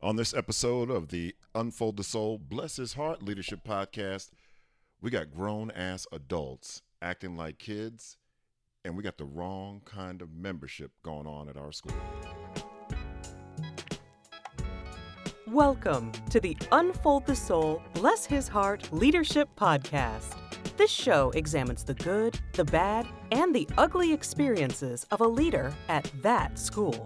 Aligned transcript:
On 0.00 0.14
this 0.14 0.32
episode 0.32 0.90
of 0.90 1.08
the 1.08 1.34
Unfold 1.56 1.96
the 1.96 2.04
Soul, 2.04 2.38
Bless 2.38 2.76
His 2.76 2.92
Heart 2.92 3.20
Leadership 3.20 3.64
Podcast, 3.66 4.30
we 5.00 5.10
got 5.10 5.34
grown 5.34 5.72
ass 5.72 6.06
adults 6.12 6.82
acting 7.02 7.36
like 7.36 7.58
kids, 7.58 8.16
and 8.84 8.96
we 8.96 9.02
got 9.02 9.18
the 9.18 9.24
wrong 9.24 9.82
kind 9.84 10.22
of 10.22 10.32
membership 10.32 10.92
going 11.02 11.26
on 11.26 11.48
at 11.48 11.56
our 11.56 11.72
school. 11.72 11.96
Welcome 15.48 16.12
to 16.30 16.38
the 16.38 16.56
Unfold 16.70 17.26
the 17.26 17.34
Soul, 17.34 17.82
Bless 17.94 18.24
His 18.24 18.46
Heart 18.46 18.90
Leadership 18.92 19.48
Podcast. 19.56 20.36
This 20.76 20.92
show 20.92 21.30
examines 21.30 21.82
the 21.82 21.94
good, 21.94 22.38
the 22.52 22.64
bad, 22.64 23.08
and 23.32 23.52
the 23.52 23.68
ugly 23.76 24.12
experiences 24.12 25.04
of 25.10 25.22
a 25.22 25.26
leader 25.26 25.74
at 25.88 26.08
that 26.22 26.56
school. 26.56 27.04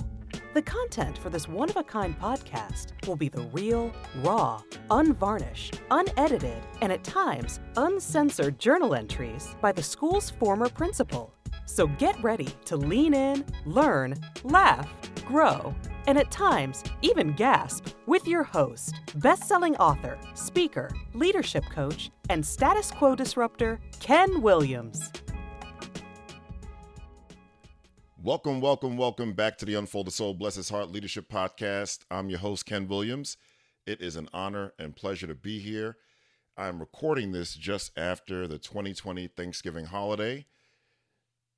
The 0.55 0.61
content 0.61 1.17
for 1.17 1.31
this 1.31 1.49
one 1.49 1.71
of 1.71 1.79
a 1.79 1.83
kind 1.83 2.19
podcast 2.21 2.89
will 3.07 3.17
be 3.17 3.31
the 3.31 3.49
real, 3.53 3.91
raw, 4.17 4.61
unvarnished, 4.91 5.81
unedited, 5.91 6.63
and 6.83 6.93
at 6.93 7.03
times 7.03 7.59
uncensored 7.77 8.59
journal 8.59 8.95
entries 8.95 9.57
by 9.63 9.73
the 9.73 9.83
school's 9.83 10.29
former 10.29 10.69
principal. 10.69 11.33
So 11.65 11.87
get 11.87 12.23
ready 12.23 12.49
to 12.67 12.77
lean 12.77 13.15
in, 13.15 13.47
learn, 13.65 14.15
laugh, 14.45 14.87
grow, 15.27 15.75
and 16.07 16.19
at 16.19 16.31
times 16.31 16.85
even 17.01 17.33
gasp 17.33 17.89
with 18.05 18.29
your 18.29 18.43
host, 18.43 18.95
best 19.15 19.45
selling 19.45 19.75
author, 19.77 20.19
speaker, 20.35 20.91
leadership 21.15 21.65
coach, 21.71 22.11
and 22.29 22.45
status 22.45 22.91
quo 22.91 23.15
disruptor, 23.15 23.81
Ken 24.01 24.43
Williams. 24.43 25.11
Welcome, 28.25 28.61
welcome, 28.61 28.97
welcome 28.97 29.33
back 29.33 29.59
to 29.59 29.65
the 29.65 29.75
Unfold 29.75 30.07
the 30.07 30.13
Soul, 30.13 30.33
Bless 30.33 30.55
His 30.55 30.69
Heart 30.69 30.93
Leadership 30.93 31.29
Podcast. 31.29 32.05
I'm 32.09 32.31
your 32.31 32.39
host, 32.39 32.65
Ken 32.65 32.87
Williams. 32.87 33.37
It 33.85 34.01
is 34.01 34.15
an 34.15 34.29
honor 34.33 34.75
and 34.79 34.95
pleasure 34.95 35.27
to 35.27 35.35
be 35.35 35.59
here. 35.59 35.97
I'm 36.57 36.79
recording 36.79 37.33
this 37.33 37.57
just 37.57 37.91
after 37.99 38.47
the 38.47 38.59
2020 38.59 39.27
Thanksgiving 39.27 39.87
holiday. 39.87 40.47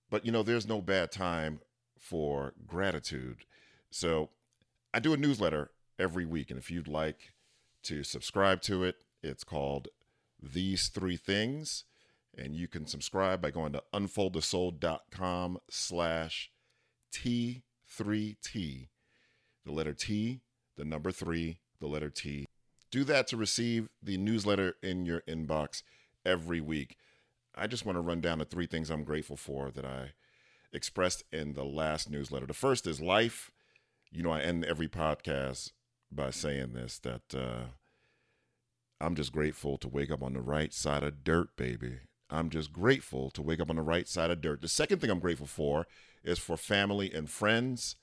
But 0.08 0.24
you 0.24 0.32
know, 0.32 0.42
there's 0.42 0.66
no 0.66 0.80
bad 0.80 1.12
time 1.12 1.60
for 1.98 2.54
gratitude. 2.66 3.44
So 3.90 4.30
I 4.94 5.00
do 5.00 5.12
a 5.12 5.18
newsletter 5.18 5.70
every 5.98 6.24
week. 6.24 6.50
And 6.50 6.58
if 6.58 6.70
you'd 6.70 6.88
like 6.88 7.34
to 7.82 8.02
subscribe 8.02 8.62
to 8.62 8.84
it, 8.84 8.96
it's 9.22 9.44
called 9.44 9.88
These 10.42 10.88
Three 10.88 11.18
Things. 11.18 11.84
And 12.38 12.56
you 12.56 12.68
can 12.68 12.86
subscribe 12.86 13.42
by 13.42 13.50
going 13.50 13.74
to 13.74 13.82
unfoldthesoul.com 13.92 15.58
slash 15.68 16.50
T3T, 17.14 18.88
the 19.64 19.72
letter 19.72 19.94
T, 19.94 20.40
the 20.76 20.84
number 20.84 21.12
three, 21.12 21.58
the 21.80 21.86
letter 21.86 22.10
T. 22.10 22.46
Do 22.90 23.04
that 23.04 23.26
to 23.28 23.36
receive 23.36 23.88
the 24.02 24.16
newsletter 24.16 24.74
in 24.82 25.06
your 25.06 25.20
inbox 25.22 25.82
every 26.24 26.60
week. 26.60 26.96
I 27.54 27.66
just 27.66 27.86
want 27.86 27.96
to 27.96 28.00
run 28.02 28.20
down 28.20 28.38
the 28.38 28.44
three 28.44 28.66
things 28.66 28.90
I'm 28.90 29.04
grateful 29.04 29.36
for 29.36 29.70
that 29.70 29.84
I 29.84 30.12
expressed 30.72 31.22
in 31.32 31.54
the 31.54 31.64
last 31.64 32.10
newsletter. 32.10 32.46
The 32.46 32.54
first 32.54 32.86
is 32.86 33.00
life. 33.00 33.50
You 34.10 34.22
know, 34.22 34.30
I 34.30 34.40
end 34.40 34.64
every 34.64 34.88
podcast 34.88 35.70
by 36.10 36.30
saying 36.30 36.72
this 36.72 36.98
that 37.00 37.34
uh, 37.34 37.66
I'm 39.00 39.14
just 39.14 39.32
grateful 39.32 39.78
to 39.78 39.88
wake 39.88 40.10
up 40.10 40.22
on 40.22 40.32
the 40.32 40.40
right 40.40 40.72
side 40.72 41.02
of 41.02 41.24
dirt, 41.24 41.56
baby. 41.56 42.00
I'm 42.34 42.50
just 42.50 42.72
grateful 42.72 43.30
to 43.30 43.42
wake 43.42 43.60
up 43.60 43.70
on 43.70 43.76
the 43.76 43.82
right 43.82 44.08
side 44.08 44.30
of 44.30 44.40
dirt. 44.40 44.60
The 44.60 44.68
second 44.68 45.00
thing 45.00 45.10
I'm 45.10 45.20
grateful 45.20 45.46
for 45.46 45.86
is 46.22 46.38
for 46.38 46.56
family 46.56 47.12
and 47.12 47.30
friends. 47.30 47.96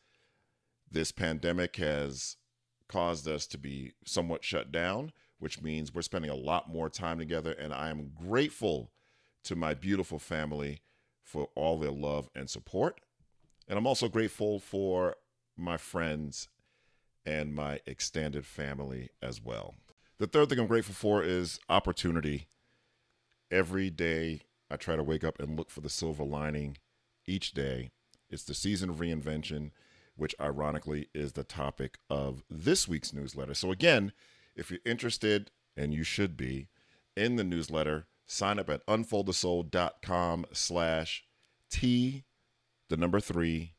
This 0.89 1.11
pandemic 1.11 1.75
has 1.77 2.37
caused 2.87 3.27
us 3.27 3.45
to 3.47 3.57
be 3.57 3.93
somewhat 4.05 4.43
shut 4.43 4.71
down, 4.71 5.11
which 5.39 5.61
means 5.61 5.93
we're 5.93 6.01
spending 6.01 6.31
a 6.31 6.35
lot 6.35 6.69
more 6.69 6.89
time 6.89 7.17
together. 7.17 7.51
And 7.51 7.73
I 7.73 7.89
am 7.89 8.11
grateful 8.15 8.91
to 9.43 9.55
my 9.55 9.73
beautiful 9.73 10.19
family 10.19 10.81
for 11.23 11.49
all 11.55 11.77
their 11.77 11.91
love 11.91 12.29
and 12.35 12.49
support. 12.49 13.01
And 13.67 13.77
I'm 13.77 13.87
also 13.87 14.07
grateful 14.07 14.59
for 14.59 15.15
my 15.57 15.77
friends 15.77 16.49
and 17.25 17.53
my 17.53 17.79
extended 17.85 18.45
family 18.45 19.09
as 19.21 19.41
well. 19.41 19.75
The 20.17 20.27
third 20.27 20.49
thing 20.49 20.59
I'm 20.59 20.67
grateful 20.67 20.95
for 20.95 21.23
is 21.23 21.59
opportunity. 21.69 22.47
Every 23.51 23.89
day, 23.89 24.41
I 24.69 24.77
try 24.77 24.95
to 24.95 25.03
wake 25.03 25.25
up 25.25 25.39
and 25.39 25.57
look 25.57 25.69
for 25.69 25.81
the 25.81 25.89
silver 25.89 26.23
lining 26.23 26.77
each 27.27 27.51
day. 27.51 27.89
It's 28.29 28.43
the 28.43 28.53
season 28.53 28.89
of 28.89 28.97
reinvention, 28.97 29.71
which 30.15 30.35
ironically 30.39 31.09
is 31.13 31.33
the 31.33 31.43
topic 31.43 31.97
of 32.09 32.43
this 32.49 32.87
week's 32.87 33.11
newsletter. 33.11 33.53
So, 33.53 33.71
again, 33.71 34.13
if 34.55 34.71
you're 34.71 34.79
interested, 34.85 35.51
and 35.75 35.93
you 35.93 36.03
should 36.03 36.37
be, 36.37 36.69
in 37.17 37.35
the 37.35 37.43
newsletter, 37.43 38.07
sign 38.25 38.59
up 38.59 38.69
at 38.69 38.85
unfoldthesoul.com 38.87 40.45
slash 40.53 41.23
T, 41.69 42.23
the 42.89 42.97
number 42.97 43.19
three, 43.19 43.73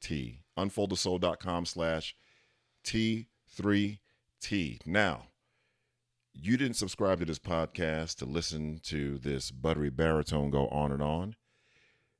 T. 0.00 0.40
Unfoldthesoul.com 0.58 1.66
slash 1.66 2.16
T3T. 2.84 4.86
Now, 4.86 5.27
you 6.40 6.56
didn't 6.56 6.76
subscribe 6.76 7.18
to 7.18 7.24
this 7.24 7.38
podcast 7.38 8.16
to 8.16 8.24
listen 8.24 8.78
to 8.84 9.18
this 9.18 9.50
buttery 9.50 9.90
baritone 9.90 10.50
go 10.50 10.68
on 10.68 10.92
and 10.92 11.02
on. 11.02 11.34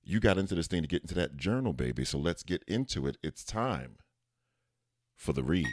You 0.03 0.19
got 0.19 0.39
into 0.39 0.55
this 0.55 0.67
thing 0.67 0.83
to 0.83 0.89
get 0.89 1.03
into 1.03 1.15
that 1.15 1.37
journal, 1.37 1.73
baby. 1.73 2.05
So 2.05 2.19
let's 2.19 2.43
get 2.43 2.65
into 2.67 3.07
it. 3.07 3.17
It's 3.23 3.45
time 3.45 3.99
for 5.15 5.33
the 5.33 5.45
read. 5.45 5.67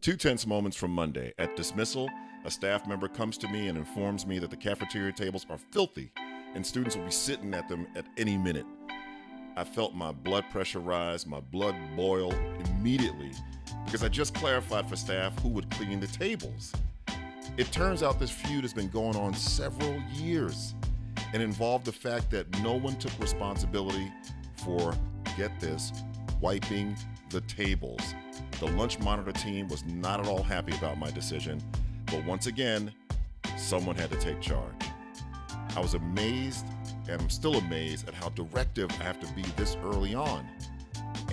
Two 0.00 0.16
tense 0.16 0.46
moments 0.46 0.76
from 0.76 0.92
Monday. 0.92 1.34
At 1.38 1.56
dismissal, 1.56 2.08
a 2.44 2.50
staff 2.50 2.86
member 2.86 3.08
comes 3.08 3.36
to 3.38 3.48
me 3.48 3.68
and 3.68 3.76
informs 3.76 4.26
me 4.26 4.38
that 4.38 4.50
the 4.50 4.56
cafeteria 4.56 5.12
tables 5.12 5.44
are 5.50 5.58
filthy 5.58 6.10
and 6.54 6.64
students 6.64 6.96
will 6.96 7.04
be 7.04 7.10
sitting 7.10 7.52
at 7.52 7.68
them 7.68 7.86
at 7.96 8.06
any 8.16 8.38
minute. 8.38 8.66
I 9.56 9.64
felt 9.64 9.94
my 9.94 10.12
blood 10.12 10.44
pressure 10.50 10.80
rise, 10.80 11.26
my 11.26 11.40
blood 11.40 11.76
boil 11.96 12.32
immediately 12.66 13.32
because 13.84 14.02
I 14.02 14.08
just 14.08 14.34
clarified 14.34 14.88
for 14.88 14.96
staff 14.96 15.38
who 15.40 15.48
would 15.50 15.70
clean 15.70 16.00
the 16.00 16.06
tables. 16.06 16.72
It 17.56 17.72
turns 17.72 18.02
out 18.02 18.20
this 18.20 18.30
feud 18.30 18.62
has 18.64 18.72
been 18.72 18.88
going 18.88 19.16
on 19.16 19.32
several 19.34 20.00
years 20.12 20.74
and 21.32 21.42
involved 21.42 21.84
the 21.84 21.92
fact 21.92 22.30
that 22.30 22.46
no 22.60 22.74
one 22.74 22.96
took 22.96 23.12
responsibility 23.18 24.12
for, 24.64 24.94
get 25.36 25.58
this, 25.60 25.92
wiping 26.40 26.96
the 27.30 27.40
tables. 27.42 28.14
The 28.60 28.66
lunch 28.66 28.98
monitor 28.98 29.32
team 29.32 29.68
was 29.68 29.84
not 29.84 30.20
at 30.20 30.26
all 30.26 30.42
happy 30.42 30.74
about 30.76 30.98
my 30.98 31.10
decision, 31.10 31.62
but 32.06 32.24
once 32.24 32.46
again, 32.46 32.92
someone 33.56 33.96
had 33.96 34.10
to 34.10 34.18
take 34.18 34.40
charge. 34.40 34.74
I 35.76 35.80
was 35.80 35.94
amazed 35.94 36.66
and 37.08 37.20
I'm 37.20 37.30
still 37.30 37.56
amazed 37.56 38.08
at 38.08 38.14
how 38.14 38.30
directive 38.30 38.90
I 39.00 39.04
have 39.04 39.20
to 39.20 39.32
be 39.34 39.42
this 39.56 39.76
early 39.84 40.14
on. 40.14 40.46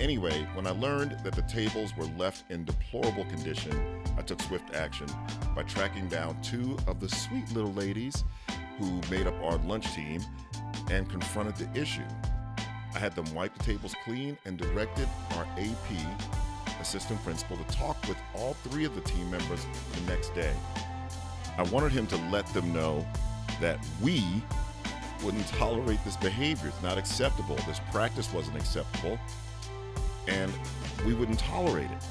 Anyway, 0.00 0.46
when 0.54 0.66
I 0.66 0.70
learned 0.70 1.18
that 1.24 1.34
the 1.34 1.42
tables 1.42 1.96
were 1.96 2.06
left 2.18 2.50
in 2.50 2.64
deplorable 2.64 3.24
condition, 3.26 4.02
I 4.18 4.22
took 4.22 4.40
swift 4.42 4.74
action 4.74 5.06
by 5.54 5.62
tracking 5.62 6.08
down 6.08 6.40
two 6.42 6.76
of 6.86 7.00
the 7.00 7.08
sweet 7.08 7.50
little 7.52 7.72
ladies 7.72 8.24
who 8.78 9.00
made 9.10 9.26
up 9.26 9.34
our 9.42 9.56
lunch 9.58 9.94
team 9.94 10.20
and 10.90 11.08
confronted 11.08 11.56
the 11.56 11.80
issue. 11.80 12.02
I 12.94 12.98
had 12.98 13.14
them 13.14 13.32
wipe 13.34 13.56
the 13.56 13.64
tables 13.64 13.94
clean 14.04 14.36
and 14.44 14.56
directed 14.58 15.08
our 15.36 15.46
AP 15.56 16.80
assistant 16.80 17.22
principal 17.24 17.56
to 17.56 17.64
talk 17.64 17.96
with 18.08 18.18
all 18.34 18.54
three 18.64 18.84
of 18.84 18.94
the 18.94 19.00
team 19.02 19.30
members 19.30 19.66
the 19.92 20.12
next 20.12 20.34
day. 20.34 20.52
I 21.56 21.62
wanted 21.64 21.92
him 21.92 22.06
to 22.08 22.16
let 22.30 22.46
them 22.48 22.72
know 22.72 23.06
that 23.60 23.78
we 24.02 24.22
wouldn't 25.22 25.46
tolerate 25.48 26.02
this 26.04 26.16
behavior. 26.16 26.68
It's 26.68 26.82
not 26.82 26.98
acceptable. 26.98 27.56
This 27.66 27.80
practice 27.90 28.32
wasn't 28.32 28.56
acceptable, 28.56 29.18
and 30.28 30.52
we 31.06 31.14
wouldn't 31.14 31.38
tolerate 31.38 31.90
it. 31.90 32.04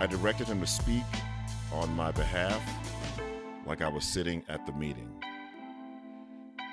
I 0.00 0.06
directed 0.06 0.46
him 0.46 0.60
to 0.60 0.66
speak 0.66 1.04
on 1.72 1.94
my 1.96 2.10
behalf 2.12 2.62
like 3.66 3.82
I 3.82 3.88
was 3.88 4.04
sitting 4.04 4.42
at 4.48 4.64
the 4.66 4.72
meeting. 4.72 5.10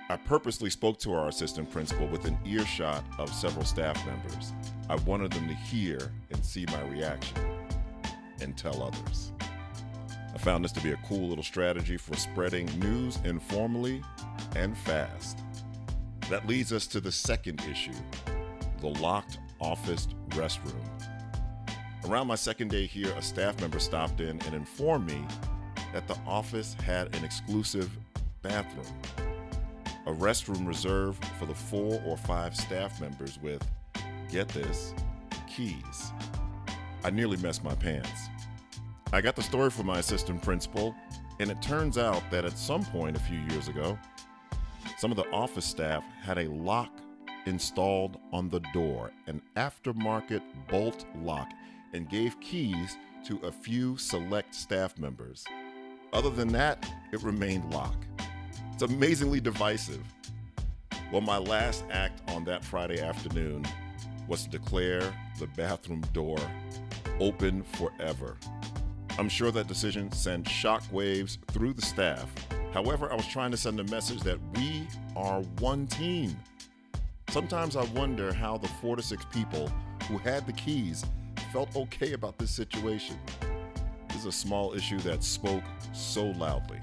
I 0.07 0.17
purposely 0.17 0.69
spoke 0.69 0.99
to 0.99 1.13
our 1.13 1.29
assistant 1.29 1.71
principal 1.71 2.07
within 2.07 2.37
earshot 2.45 3.03
of 3.17 3.33
several 3.33 3.65
staff 3.65 4.03
members. 4.05 4.53
I 4.87 4.95
wanted 4.97 5.33
them 5.33 5.47
to 5.47 5.55
hear 5.55 6.13
and 6.31 6.45
see 6.45 6.65
my 6.67 6.81
reaction 6.83 7.37
and 8.39 8.55
tell 8.55 8.83
others. 8.83 9.31
I 10.33 10.37
found 10.37 10.63
this 10.63 10.71
to 10.73 10.81
be 10.81 10.91
a 10.91 10.99
cool 11.07 11.27
little 11.27 11.43
strategy 11.43 11.97
for 11.97 12.15
spreading 12.15 12.67
news 12.79 13.17
informally 13.23 14.03
and 14.55 14.77
fast. 14.77 15.39
That 16.29 16.47
leads 16.47 16.71
us 16.71 16.85
to 16.87 16.99
the 16.99 17.11
second 17.11 17.61
issue 17.69 17.93
the 18.81 18.87
locked 18.87 19.39
office 19.59 20.07
restroom. 20.29 20.83
Around 22.05 22.27
my 22.27 22.35
second 22.35 22.69
day 22.69 22.85
here, 22.85 23.11
a 23.17 23.21
staff 23.21 23.59
member 23.59 23.79
stopped 23.79 24.21
in 24.21 24.41
and 24.43 24.53
informed 24.53 25.07
me 25.07 25.25
that 25.93 26.07
the 26.07 26.17
office 26.27 26.75
had 26.85 27.15
an 27.15 27.23
exclusive 27.23 27.89
bathroom, 28.41 28.85
a 30.05 30.11
restroom 30.11 30.67
reserved 30.67 31.23
for 31.39 31.45
the 31.45 31.55
four 31.55 32.01
or 32.05 32.15
five 32.15 32.55
staff 32.55 33.01
members 33.01 33.39
with, 33.41 33.65
get 34.29 34.47
this, 34.49 34.93
keys. 35.47 36.11
I 37.03 37.09
nearly 37.09 37.37
messed 37.37 37.63
my 37.63 37.75
pants. 37.75 38.29
I 39.13 39.21
got 39.21 39.35
the 39.35 39.43
story 39.43 39.69
from 39.69 39.87
my 39.87 39.99
assistant 39.99 40.43
principal, 40.43 40.95
and 41.39 41.49
it 41.49 41.61
turns 41.61 41.97
out 41.97 42.23
that 42.31 42.45
at 42.45 42.57
some 42.57 42.83
point 42.83 43.15
a 43.15 43.19
few 43.19 43.39
years 43.49 43.67
ago, 43.67 43.97
some 44.97 45.11
of 45.11 45.17
the 45.17 45.29
office 45.31 45.65
staff 45.65 46.03
had 46.21 46.37
a 46.37 46.49
lock 46.49 46.89
installed 47.45 48.17
on 48.31 48.49
the 48.49 48.61
door, 48.73 49.11
an 49.27 49.41
aftermarket 49.55 50.41
bolt 50.69 51.05
lock, 51.21 51.49
and 51.93 52.09
gave 52.09 52.39
keys 52.41 52.97
to 53.25 53.39
a 53.39 53.51
few 53.51 53.97
select 53.97 54.53
staff 54.53 54.97
members. 54.97 55.45
Other 56.13 56.29
than 56.29 56.49
that, 56.49 56.89
it 57.11 57.21
remained 57.23 57.73
locked. 57.73 58.07
It's 58.73 58.83
amazingly 58.83 59.39
divisive. 59.39 60.03
Well, 61.11 61.21
my 61.21 61.37
last 61.37 61.85
act 61.91 62.21
on 62.31 62.43
that 62.45 62.63
Friday 62.63 63.01
afternoon 63.01 63.65
was 64.27 64.43
to 64.43 64.49
declare 64.49 65.13
the 65.39 65.47
bathroom 65.55 66.01
door 66.13 66.39
open 67.19 67.63
forever. 67.63 68.37
I'm 69.17 69.29
sure 69.29 69.51
that 69.51 69.67
decision 69.67 70.11
sent 70.11 70.45
shockwaves 70.45 71.37
through 71.51 71.73
the 71.73 71.81
staff. 71.81 72.29
However, 72.73 73.09
I 73.11 73.15
was 73.15 73.27
trying 73.27 73.51
to 73.51 73.57
send 73.57 73.79
a 73.79 73.85
message 73.85 74.21
that 74.21 74.39
we 74.55 74.87
are 75.15 75.41
one 75.59 75.87
team. 75.87 76.37
Sometimes 77.35 77.75
I 77.75 77.83
wonder 77.87 78.31
how 78.31 78.57
the 78.57 78.69
four 78.69 78.95
to 78.95 79.03
six 79.03 79.25
people 79.25 79.69
who 80.07 80.17
had 80.17 80.47
the 80.47 80.53
keys 80.53 81.03
felt 81.51 81.75
okay 81.75 82.13
about 82.13 82.37
this 82.37 82.49
situation. 82.49 83.19
This 84.07 84.19
is 84.19 84.25
a 84.25 84.31
small 84.31 84.73
issue 84.73 84.99
that 84.99 85.21
spoke 85.21 85.65
so 85.91 86.27
loudly. 86.27 86.79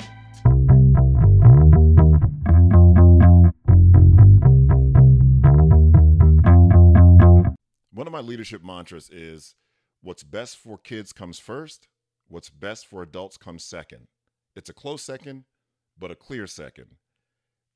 One 7.95 8.07
of 8.07 8.13
my 8.13 8.21
leadership 8.21 8.63
mantras 8.63 9.09
is 9.09 9.55
what's 10.03 10.23
best 10.23 10.59
for 10.59 10.77
kids 10.77 11.15
comes 11.15 11.39
first, 11.39 11.89
what's 12.29 12.51
best 12.51 12.87
for 12.87 13.03
adults 13.03 13.39
comes 13.39 13.65
second. 13.65 14.07
It's 14.55 14.69
a 14.69 14.75
close 14.75 15.01
second, 15.01 15.45
but 15.99 16.11
a 16.11 16.15
clear 16.15 16.47
second. 16.47 16.97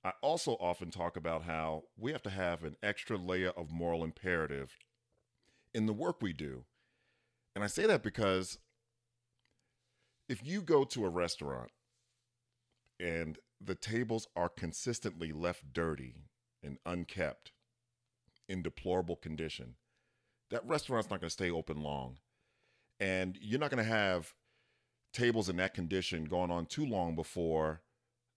I 0.07 0.13
also 0.23 0.53
often 0.61 0.93
talk 0.93 1.17
about 1.17 1.43
how 1.43 1.83
we 1.99 2.13
have 2.13 2.23
to 2.23 2.31
have 2.31 2.63
an 2.63 2.77
extra 2.81 3.17
layer 3.17 3.51
of 3.51 3.73
moral 3.73 4.05
imperative 4.05 4.79
in 5.75 5.87
the 5.87 5.93
work 5.93 6.23
we 6.23 6.33
do. 6.33 6.65
And 7.57 7.65
I 7.65 7.67
say 7.67 7.89
that 7.89 8.05
because 8.05 8.59
if 10.29 10.47
you 10.47 10.63
go 10.63 10.85
to 10.85 11.05
a 11.05 11.09
restaurant 11.09 11.73
and 13.01 13.41
the 13.61 13.75
tables 13.75 14.29
are 14.37 14.49
consistently 14.49 15.33
left 15.33 15.73
dirty 15.73 16.15
and 16.63 16.79
unkept 16.87 17.51
in 18.49 18.63
deplorable 18.63 19.17
condition, 19.17 19.75
that 20.53 20.65
restaurant's 20.65 21.11
not 21.11 21.21
going 21.21 21.31
to 21.31 21.35
stay 21.35 21.51
open 21.51 21.83
long. 21.83 22.19
And 23.01 23.37
you're 23.43 23.59
not 23.59 23.73
going 23.73 23.85
to 23.85 23.91
have 23.91 24.35
tables 25.13 25.49
in 25.49 25.57
that 25.57 25.75
condition 25.75 26.27
going 26.27 26.53
on 26.53 26.67
too 26.67 26.87
long 26.87 27.17
before 27.17 27.83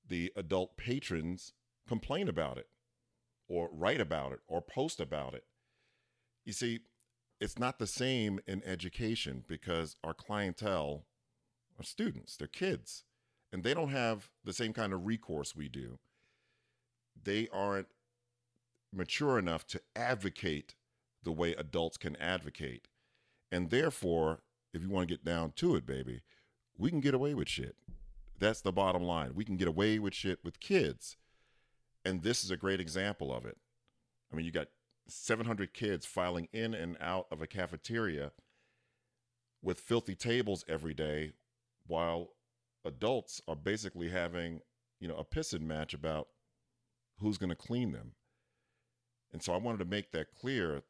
the 0.07 0.33
adult 0.36 0.75
patrons 0.75 1.54
complain 1.90 2.30
about 2.30 2.60
it 2.60 2.68
or 3.48 3.68
write 3.74 4.00
about 4.00 4.32
it 4.32 4.40
or 4.48 4.62
post 4.62 5.02
about 5.02 5.34
it. 5.34 5.44
You 6.46 6.54
see, 6.54 6.82
it's 7.42 7.58
not 7.58 7.80
the 7.80 7.88
same 7.88 8.40
in 8.46 8.62
education 8.64 9.44
because 9.48 9.96
our 10.04 10.14
clientele 10.14 11.06
are 11.80 11.84
students, 11.84 12.38
they're 12.38 12.48
kids, 12.48 13.04
and 13.52 13.64
they 13.64 13.74
don't 13.74 13.90
have 13.90 14.30
the 14.46 14.54
same 14.54 14.72
kind 14.72 14.94
of 14.94 15.08
recourse 15.08 15.56
we 15.56 15.68
do. 15.68 15.98
They 17.22 17.48
aren't 17.52 17.88
mature 18.94 19.40
enough 19.40 19.66
to 19.68 19.82
advocate 19.96 20.76
the 21.24 21.32
way 21.32 21.54
adults 21.54 21.98
can 21.98 22.16
advocate. 22.18 22.88
And 23.52 23.72
therefore, 23.72 24.42
if 24.74 24.84
you 24.84 24.90
want 24.90 25.08
to 25.08 25.16
get 25.16 25.26
down 25.26 25.54
to 25.56 25.76
it, 25.76 25.88
baby, 25.88 26.22
we 26.78 26.92
can 26.92 27.00
get 27.00 27.16
away 27.16 27.34
with 27.34 27.50
shit. 27.50 27.76
That's 28.38 28.62
the 28.62 28.72
bottom 28.72 29.04
line. 29.04 29.32
We 29.34 29.44
can 29.44 29.58
get 29.58 29.68
away 29.68 29.98
with 29.98 30.14
shit 30.14 30.40
with 30.44 30.60
kids 30.60 31.18
and 32.06 32.24
this 32.24 32.44
is 32.44 32.51
a 32.51 32.57
great 32.57 32.80
example 32.80 33.34
of 33.34 33.46
it. 33.46 33.57
I 34.31 34.36
mean, 34.36 34.46
you 34.46 34.51
got 34.51 34.68
700 35.07 35.74
kids 35.74 36.06
filing 36.06 36.48
in 36.54 36.74
and 36.74 36.98
out 37.00 37.28
of 37.31 37.42
a 37.42 37.48
cafeteria 37.48 38.31
with 39.62 39.80
filthy 39.80 40.16
tables 40.16 40.63
every 40.68 40.94
day 40.94 41.34
while 41.88 42.30
adults 42.86 43.42
are 43.48 43.56
basically 43.56 44.10
having, 44.10 44.62
you 45.00 45.07
know, 45.07 45.18
a 45.18 45.25
pissing 45.25 45.62
match 45.62 45.94
about 45.94 46.28
who's 47.19 47.38
going 47.38 47.50
to 47.50 47.56
clean 47.56 47.92
them. 47.92 48.13
And 49.31 49.44
so 49.44 49.54
I 49.54 49.57
wanted 49.57 49.80
to 49.80 49.86
make 49.86 50.12
that 50.12 50.34
clear 50.40 50.84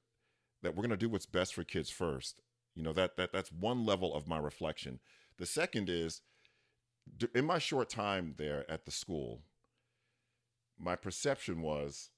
that 0.62 0.76
we're 0.76 0.84
going 0.84 0.90
to 0.92 0.98
do 0.98 1.10
what's 1.10 1.26
best 1.26 1.54
for 1.54 1.64
kids 1.64 1.90
first. 1.90 2.42
You 2.76 2.84
know, 2.84 2.94
that 2.94 3.18
that 3.18 3.34
that's 3.34 3.52
one 3.52 3.86
level 3.86 4.14
of 4.14 4.28
my 4.28 4.38
reflection. 4.38 5.00
The 5.38 5.46
second 5.46 5.90
is 5.90 6.22
in 7.34 7.46
my 7.46 7.60
short 7.60 7.90
time 7.90 8.36
there 8.38 8.70
at 8.70 8.86
the 8.86 8.92
school, 8.92 9.42
my 10.80 10.96
perception 10.96 11.62
was 11.62 12.10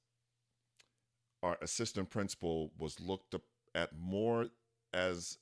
our 1.44 1.58
assistant 1.62 2.10
principal 2.10 2.72
was 2.78 3.00
looked 3.00 3.36
at 3.74 3.98
more 3.98 4.48
as 4.94 5.38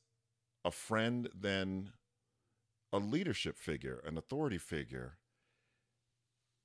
a 0.64 0.72
friend 0.72 1.30
than 1.38 1.92
a 2.94 2.98
leadership 2.98 3.58
figure, 3.58 4.02
an 4.06 4.18
authority 4.18 4.58
figure. 4.58 5.18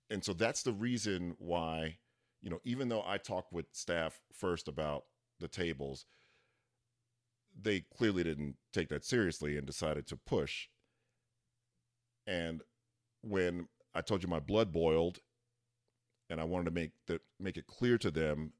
And 0.09 0.25
so 0.25 0.33
that's 0.33 0.63
the 0.63 0.73
reason 0.73 1.35
why, 1.39 1.99
you 2.43 2.51
know, 2.51 2.61
even 2.65 2.89
though 2.89 3.03
I 3.05 3.19
talked 3.19 3.53
with 3.53 3.67
staff 3.73 4.21
first 4.33 4.69
about 4.69 5.05
the 5.41 5.49
tables, 5.49 6.07
they 7.61 7.85
clearly 7.97 8.23
didn't 8.23 8.57
take 8.73 8.89
that 8.89 9.05
seriously 9.05 9.57
and 9.57 9.67
decided 9.67 10.07
to 10.09 10.17
push. 10.17 10.69
And 12.27 12.63
when 13.23 13.69
I 13.95 14.01
told 14.01 14.23
you 14.23 14.29
my 14.29 14.41
blood 14.41 14.73
boiled 14.73 15.21
and 16.31 16.41
I 16.41 16.45
wanted 16.45 16.67
to 16.67 16.71
make 16.71 16.93
that 17.07 17.23
make 17.39 17.57
it 17.57 17.67
clear 17.67 17.99
to 17.99 18.11
them 18.11 18.53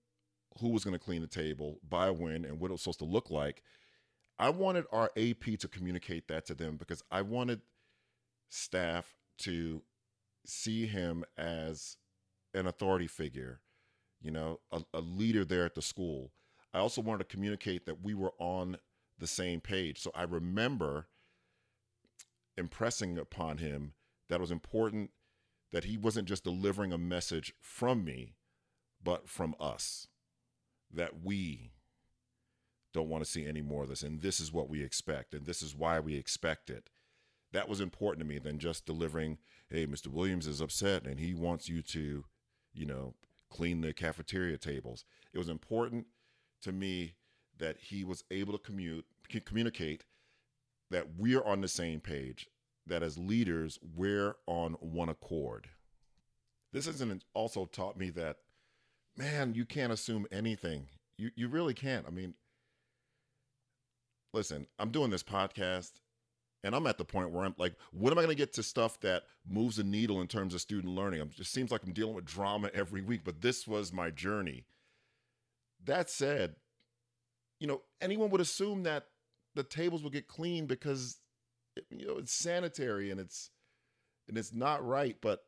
who 0.61 0.69
was 0.69 0.85
going 0.85 0.93
to 0.93 1.05
clean 1.05 1.23
the 1.23 1.27
table 1.27 1.81
by 1.89 2.11
when 2.11 2.45
and 2.45 2.61
what 2.61 2.71
it 2.71 2.73
was 2.73 2.83
supposed 2.83 3.01
to 3.01 3.05
look 3.05 3.31
like. 3.31 3.63
I 4.39 4.51
wanted 4.51 4.85
our 4.93 5.11
AP 5.17 5.59
to 5.61 5.69
communicate 5.69 6.29
that 6.29 6.47
to 6.47 6.55
them 6.55 6.77
because 6.77 7.03
I 7.11 7.23
wanted 7.23 7.61
staff 8.49 9.15
to 9.39 9.83
see 10.45 10.87
him 10.87 11.25
as 11.37 11.97
an 12.53 12.67
authority 12.67 13.07
figure, 13.07 13.61
you 14.21 14.31
know, 14.31 14.61
a, 14.73 14.83
a 14.93 15.01
leader 15.01 15.45
there 15.45 15.65
at 15.65 15.75
the 15.75 15.83
school. 15.83 16.33
I 16.73 16.79
also 16.79 17.01
wanted 17.01 17.29
to 17.29 17.33
communicate 17.37 17.87
that 17.87 18.03
we 18.03 18.15
were 18.15 18.33
on 18.39 18.79
the 19.19 19.27
same 19.27 19.61
page. 19.61 20.01
So 20.01 20.11
I 20.15 20.25
remember 20.25 21.07
impressing 22.57 23.19
upon 23.19 23.59
him 23.59 23.95
that 24.29 24.37
it 24.37 24.41
was 24.41 24.51
important 24.51 25.11
that 25.75 25.85
he 25.85 25.97
wasn't 25.97 26.29
just 26.29 26.45
delivering 26.45 26.93
a 26.93 26.99
message 26.99 27.53
from 27.61 28.05
me, 28.05 28.37
but 29.03 29.29
from 29.29 29.57
us. 29.59 30.07
That 30.89 31.25
we 31.25 31.73
don't 32.93 33.09
want 33.09 33.25
to 33.25 33.31
see 33.31 33.45
any 33.45 33.61
more 33.61 33.83
of 33.83 33.89
this. 33.89 34.05
And 34.05 34.23
this 34.23 34.39
is 34.39 34.53
what 34.53 34.71
we 34.71 34.85
expect. 34.85 35.35
And 35.35 35.47
this 35.47 35.63
is 35.63 35.75
why 35.75 35.99
we 35.99 36.15
expect 36.15 36.71
it. 36.71 36.91
That 37.53 37.69
was 37.69 37.81
important 37.81 38.21
to 38.21 38.33
me 38.33 38.39
than 38.39 38.61
just 38.61 38.87
delivering, 38.87 39.39
hey, 39.69 39.85
Mr. 39.85 40.07
Williams 40.07 40.47
is 40.47 40.61
upset 40.61 41.09
and 41.09 41.19
he 41.19 41.35
wants 41.35 41.69
you 41.69 41.83
to, 41.83 42.25
you 42.73 42.87
know, 42.87 43.15
clean 43.51 43.81
the 43.81 43.93
cafeteria 43.93 44.59
tables. 44.59 45.05
It 45.33 45.39
was 45.39 45.49
important 45.49 46.07
to 46.63 46.71
me 46.71 47.15
that 47.59 47.79
he 47.81 48.05
was 48.05 48.23
able 48.31 48.57
to 48.57 48.65
commute, 48.65 49.07
communicate 49.45 50.05
that 50.93 51.17
we're 51.19 51.43
on 51.43 51.63
the 51.63 51.69
same 51.69 51.99
page 51.99 52.49
that 52.87 53.03
as 53.03 53.19
leaders, 53.19 53.79
we're 53.95 54.37
on 54.47 54.75
one 54.75 55.09
accord. 55.09 55.69
This 56.73 56.87
hasn't 56.87 57.25
also 57.35 57.67
taught 57.67 57.97
me 57.97 58.11
that, 58.11 58.39
man, 59.17 59.55
you 59.55 59.65
can't 59.65 59.93
assume 59.93 60.27
anything. 60.33 60.89
You, 61.17 61.31
you 61.37 61.49
really 61.49 61.75
can't. 61.75 62.07
I 62.07 62.11
mean, 62.11 62.35
listen, 64.33 64.67
I'm 64.79 64.91
doing 64.91 65.11
this 65.11 65.23
podcast 65.23 65.93
and 66.65 66.75
I'm 66.75 66.87
at 66.87 66.99
the 66.99 67.05
point 67.05 67.31
where 67.31 67.45
I'm 67.45 67.55
like, 67.59 67.75
when 67.93 68.13
am 68.13 68.19
I 68.19 68.23
going 68.23 68.35
to 68.35 68.43
get 68.43 68.55
to 68.55 68.63
stuff 68.63 68.99
that 69.01 69.25
moves 69.49 69.77
the 69.77 69.85
needle 69.85 70.21
in 70.21 70.27
terms 70.27 70.55
of 70.55 70.61
student 70.61 70.95
learning? 70.95 71.21
It 71.21 71.31
just 71.31 71.53
seems 71.53 71.71
like 71.71 71.83
I'm 71.85 71.93
dealing 71.93 72.15
with 72.15 72.25
drama 72.25 72.71
every 72.75 73.03
week, 73.03 73.21
but 73.23 73.43
this 73.43 73.69
was 73.69 73.93
my 73.93 74.11
journey. 74.11 74.65
That 75.85 76.09
said, 76.09 76.57
you 77.61 77.67
know, 77.67 77.83
anyone 78.01 78.31
would 78.31 78.41
assume 78.41 78.83
that 78.85 79.07
the 79.55 79.63
tables 79.63 80.03
would 80.03 80.15
get 80.15 80.27
clean 80.27 80.67
because 80.67 81.19
you 81.91 82.07
know 82.07 82.19
it's 82.19 82.33
sanitary 82.33 83.11
and 83.11 83.21
it's 83.21 83.51
and 84.29 84.39
it's 84.39 84.53
not 84.53 84.85
right 84.87 85.17
but 85.21 85.41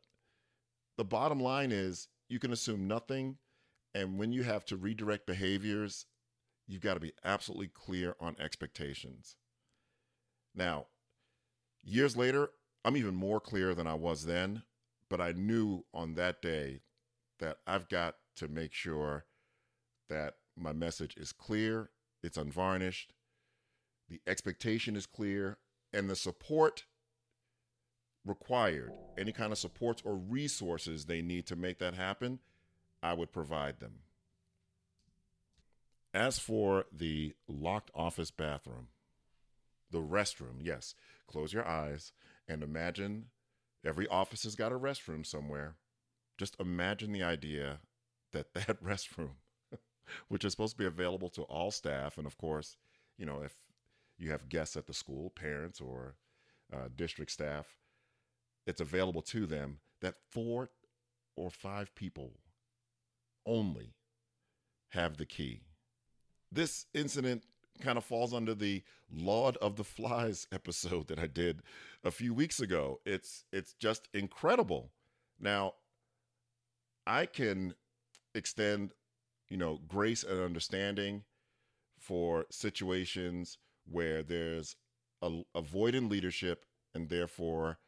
the 0.96 1.04
bottom 1.04 1.40
line 1.40 1.72
is 1.72 2.08
you 2.28 2.38
can 2.38 2.52
assume 2.52 2.88
nothing. 2.88 3.36
And 3.94 4.18
when 4.18 4.32
you 4.32 4.42
have 4.42 4.64
to 4.66 4.76
redirect 4.76 5.26
behaviors 5.26 6.06
you've 6.66 6.82
got 6.82 6.94
to 6.94 7.00
be 7.00 7.12
absolutely 7.24 7.68
clear 7.68 8.16
on 8.20 8.34
expectations. 8.40 9.36
Now 10.54 10.86
years 11.84 12.16
later 12.16 12.50
i'm 12.84 12.96
even 12.96 13.14
more 13.14 13.38
clear 13.38 13.72
than 13.72 13.86
i 13.86 13.94
was 13.94 14.24
then 14.24 14.64
but 15.08 15.20
i 15.20 15.30
knew 15.30 15.84
on 15.94 16.14
that 16.14 16.42
day 16.42 16.80
that 17.38 17.58
i've 17.64 17.88
got 17.88 18.16
to 18.34 18.48
make 18.48 18.72
sure 18.72 19.24
that 20.08 20.34
my 20.58 20.72
message 20.72 21.16
is 21.16 21.30
clear 21.32 21.90
it's 22.24 22.36
unvarnished 22.36 23.12
the 24.08 24.20
expectation 24.26 24.94
is 24.94 25.06
clear, 25.06 25.58
and 25.96 26.10
the 26.10 26.16
support 26.16 26.84
required, 28.24 28.92
any 29.16 29.32
kind 29.32 29.50
of 29.50 29.58
supports 29.58 30.02
or 30.04 30.14
resources 30.14 31.06
they 31.06 31.22
need 31.22 31.46
to 31.46 31.56
make 31.56 31.78
that 31.78 31.94
happen, 31.94 32.38
I 33.02 33.14
would 33.14 33.32
provide 33.32 33.80
them. 33.80 34.00
As 36.12 36.38
for 36.38 36.84
the 36.92 37.34
locked 37.48 37.90
office 37.94 38.30
bathroom, 38.30 38.88
the 39.90 40.00
restroom, 40.00 40.56
yes, 40.60 40.94
close 41.26 41.52
your 41.52 41.66
eyes 41.66 42.12
and 42.48 42.62
imagine 42.62 43.26
every 43.84 44.06
office 44.08 44.44
has 44.44 44.54
got 44.54 44.72
a 44.72 44.78
restroom 44.78 45.24
somewhere. 45.24 45.76
Just 46.36 46.56
imagine 46.60 47.12
the 47.12 47.22
idea 47.22 47.78
that 48.32 48.52
that 48.54 48.82
restroom, 48.84 49.36
which 50.28 50.44
is 50.44 50.52
supposed 50.52 50.74
to 50.74 50.78
be 50.78 50.86
available 50.86 51.30
to 51.30 51.42
all 51.42 51.70
staff, 51.70 52.18
and 52.18 52.26
of 52.26 52.36
course, 52.36 52.76
you 53.16 53.24
know, 53.24 53.42
if 53.42 53.54
you 54.18 54.30
have 54.30 54.48
guests 54.48 54.76
at 54.76 54.86
the 54.86 54.94
school, 54.94 55.30
parents 55.30 55.80
or 55.80 56.14
uh, 56.72 56.88
district 56.94 57.30
staff, 57.30 57.66
it's 58.66 58.80
available 58.80 59.22
to 59.22 59.46
them 59.46 59.78
that 60.00 60.14
four 60.30 60.70
or 61.36 61.50
five 61.50 61.94
people 61.94 62.32
only 63.44 63.94
have 64.90 65.16
the 65.16 65.26
key. 65.26 65.60
This 66.50 66.86
incident 66.94 67.44
kind 67.80 67.98
of 67.98 68.04
falls 68.04 68.32
under 68.32 68.54
the 68.54 68.82
Lord 69.12 69.56
of 69.58 69.76
the 69.76 69.84
Flies 69.84 70.46
episode 70.52 71.08
that 71.08 71.18
I 71.18 71.26
did 71.26 71.62
a 72.04 72.10
few 72.10 72.34
weeks 72.34 72.60
ago. 72.60 73.00
It's 73.04 73.44
it's 73.52 73.74
just 73.74 74.08
incredible. 74.14 74.90
Now, 75.38 75.74
I 77.06 77.26
can 77.26 77.74
extend, 78.34 78.92
you 79.48 79.56
know, 79.56 79.80
grace 79.86 80.24
and 80.24 80.40
understanding 80.40 81.24
for 81.98 82.46
situations 82.50 83.58
where 83.90 84.22
there's 84.22 84.76
a, 85.22 85.42
a 85.54 85.60
void 85.60 85.94
in 85.94 86.08
leadership 86.08 86.64
and 86.94 87.08
therefore 87.08 87.78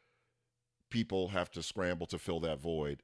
people 0.89 1.29
have 1.29 1.51
to 1.51 1.63
scramble 1.63 2.07
to 2.07 2.17
fill 2.17 2.39
that 2.41 2.61
void. 2.61 3.03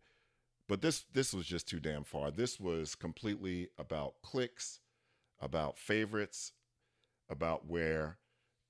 But 0.67 0.81
this 0.81 1.05
this 1.13 1.33
was 1.33 1.45
just 1.45 1.67
too 1.67 1.79
damn 1.79 2.03
far. 2.03 2.31
This 2.31 2.59
was 2.59 2.95
completely 2.95 3.69
about 3.77 4.15
cliques, 4.23 4.79
about 5.39 5.77
favorites, 5.77 6.53
about 7.29 7.67
where 7.67 8.17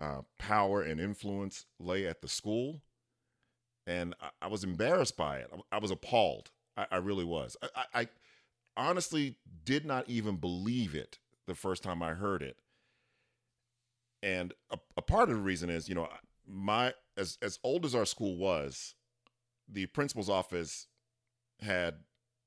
uh, 0.02 0.22
power 0.38 0.82
and 0.82 1.00
influence 1.00 1.66
lay 1.80 2.06
at 2.06 2.22
the 2.22 2.28
school, 2.28 2.82
and 3.88 4.14
I, 4.22 4.30
I 4.44 4.48
was 4.48 4.64
embarrassed 4.64 5.16
by 5.16 5.38
it. 5.38 5.50
I, 5.54 5.78
I 5.78 5.80
was 5.80 5.92
appalled. 5.92 6.52
I, 6.76 6.86
I, 6.92 6.98
really 6.98 7.24
was. 7.24 7.56
I, 7.76 8.02
I 8.02 8.08
honestly 8.76 9.38
did 9.64 9.86
not 9.86 10.10
even 10.10 10.36
believe 10.36 10.94
it 10.94 11.20
the 11.48 11.56
first 11.56 11.84
time 11.84 12.04
I 12.04 12.14
heard 12.14 12.42
it. 12.42 12.58
And 14.26 14.54
a, 14.72 14.80
a 14.98 15.04
part 15.04 15.30
of 15.30 15.36
the 15.36 15.42
reason 15.42 15.70
is, 15.70 15.88
you 15.88 15.94
know, 15.94 16.10
my 16.48 16.94
as 17.16 17.38
as 17.44 17.60
old 17.64 17.86
as 17.86 17.94
our 17.94 18.06
school 18.06 18.36
was, 18.36 18.96
the 19.70 19.86
principal's 19.86 20.30
office 20.32 20.88
had 21.62 22.00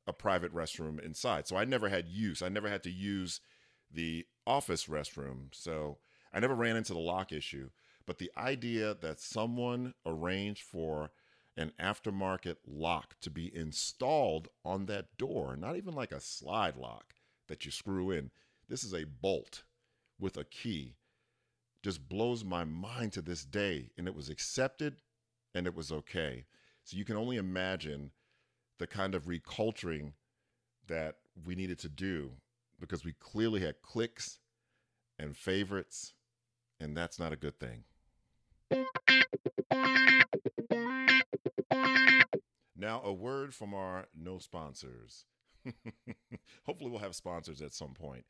a 0.09 0.13
private 0.13 0.53
restroom 0.53 0.99
inside. 1.01 1.47
So 1.47 1.57
I 1.57 1.65
never 1.65 1.89
had 1.89 2.09
use. 2.09 2.43
I 2.43 2.49
never 2.49 2.69
had 2.69 2.83
to 2.83 2.91
use 2.91 3.41
the 3.93 4.27
office 4.45 4.87
restroom. 4.87 5.49
So 5.53 5.99
I 6.35 6.41
never 6.41 6.57
ran 6.57 6.77
into 6.77 6.95
the 6.95 6.99
lock 6.99 7.31
issue. 7.31 7.71
But 8.07 8.19
the 8.19 8.33
idea 8.37 8.97
that 9.01 9.21
someone 9.21 9.95
arranged 10.05 10.63
for 10.63 11.11
an 11.57 11.73
aftermarket 11.81 12.57
lock 12.67 13.21
to 13.21 13.31
be 13.31 13.55
installed 13.55 14.49
on 14.65 14.87
that 14.87 15.17
door, 15.17 15.57
not 15.57 15.77
even 15.77 15.95
like 15.95 16.11
a 16.11 16.21
slide 16.21 16.77
lock 16.77 17.15
that 17.47 17.65
you 17.65 17.71
screw 17.71 18.11
in, 18.11 18.31
this 18.69 18.83
is 18.83 18.95
a 18.95 19.05
bolt 19.05 19.63
with 20.19 20.37
a 20.37 20.45
key, 20.45 20.97
just 21.89 22.07
blows 22.07 22.45
my 22.45 22.65
mind 22.65 23.15
to 23.15 23.23
this 23.23 23.47
day. 23.47 23.89
And 23.97 24.07
it 24.07 24.15
was 24.15 24.29
accepted 24.29 24.97
and 25.55 25.67
it 25.67 25.75
was 25.75 25.91
okay. 25.91 26.45
So 26.85 26.99
you 26.99 27.05
can 27.07 27.17
only 27.17 27.39
imagine 27.39 28.11
the 28.79 28.87
kind 28.87 29.15
of 29.15 29.25
reculturing 29.25 30.13
that 30.87 31.15
we 31.47 31.55
needed 31.55 31.79
to 31.79 31.89
do 31.89 32.33
because 32.79 33.07
we 33.07 33.15
clearly 33.15 33.61
had 33.61 33.81
cliques 33.81 34.39
and 35.19 35.35
favorites, 35.35 36.13
and 36.79 36.95
that's 36.95 37.19
not 37.19 37.33
a 37.33 37.37
good 37.37 37.59
thing. 37.59 37.85
Now, 42.77 43.01
a 43.03 43.15
word 43.15 43.55
from 43.55 43.73
our 43.73 44.09
no 44.15 44.39
sponsors. 44.39 45.25
Hopefully, 46.67 46.91
we'll 46.91 47.01
have 47.01 47.17
sponsors 47.17 47.63
at 47.63 47.73
some 47.73 47.95
point. 47.95 48.27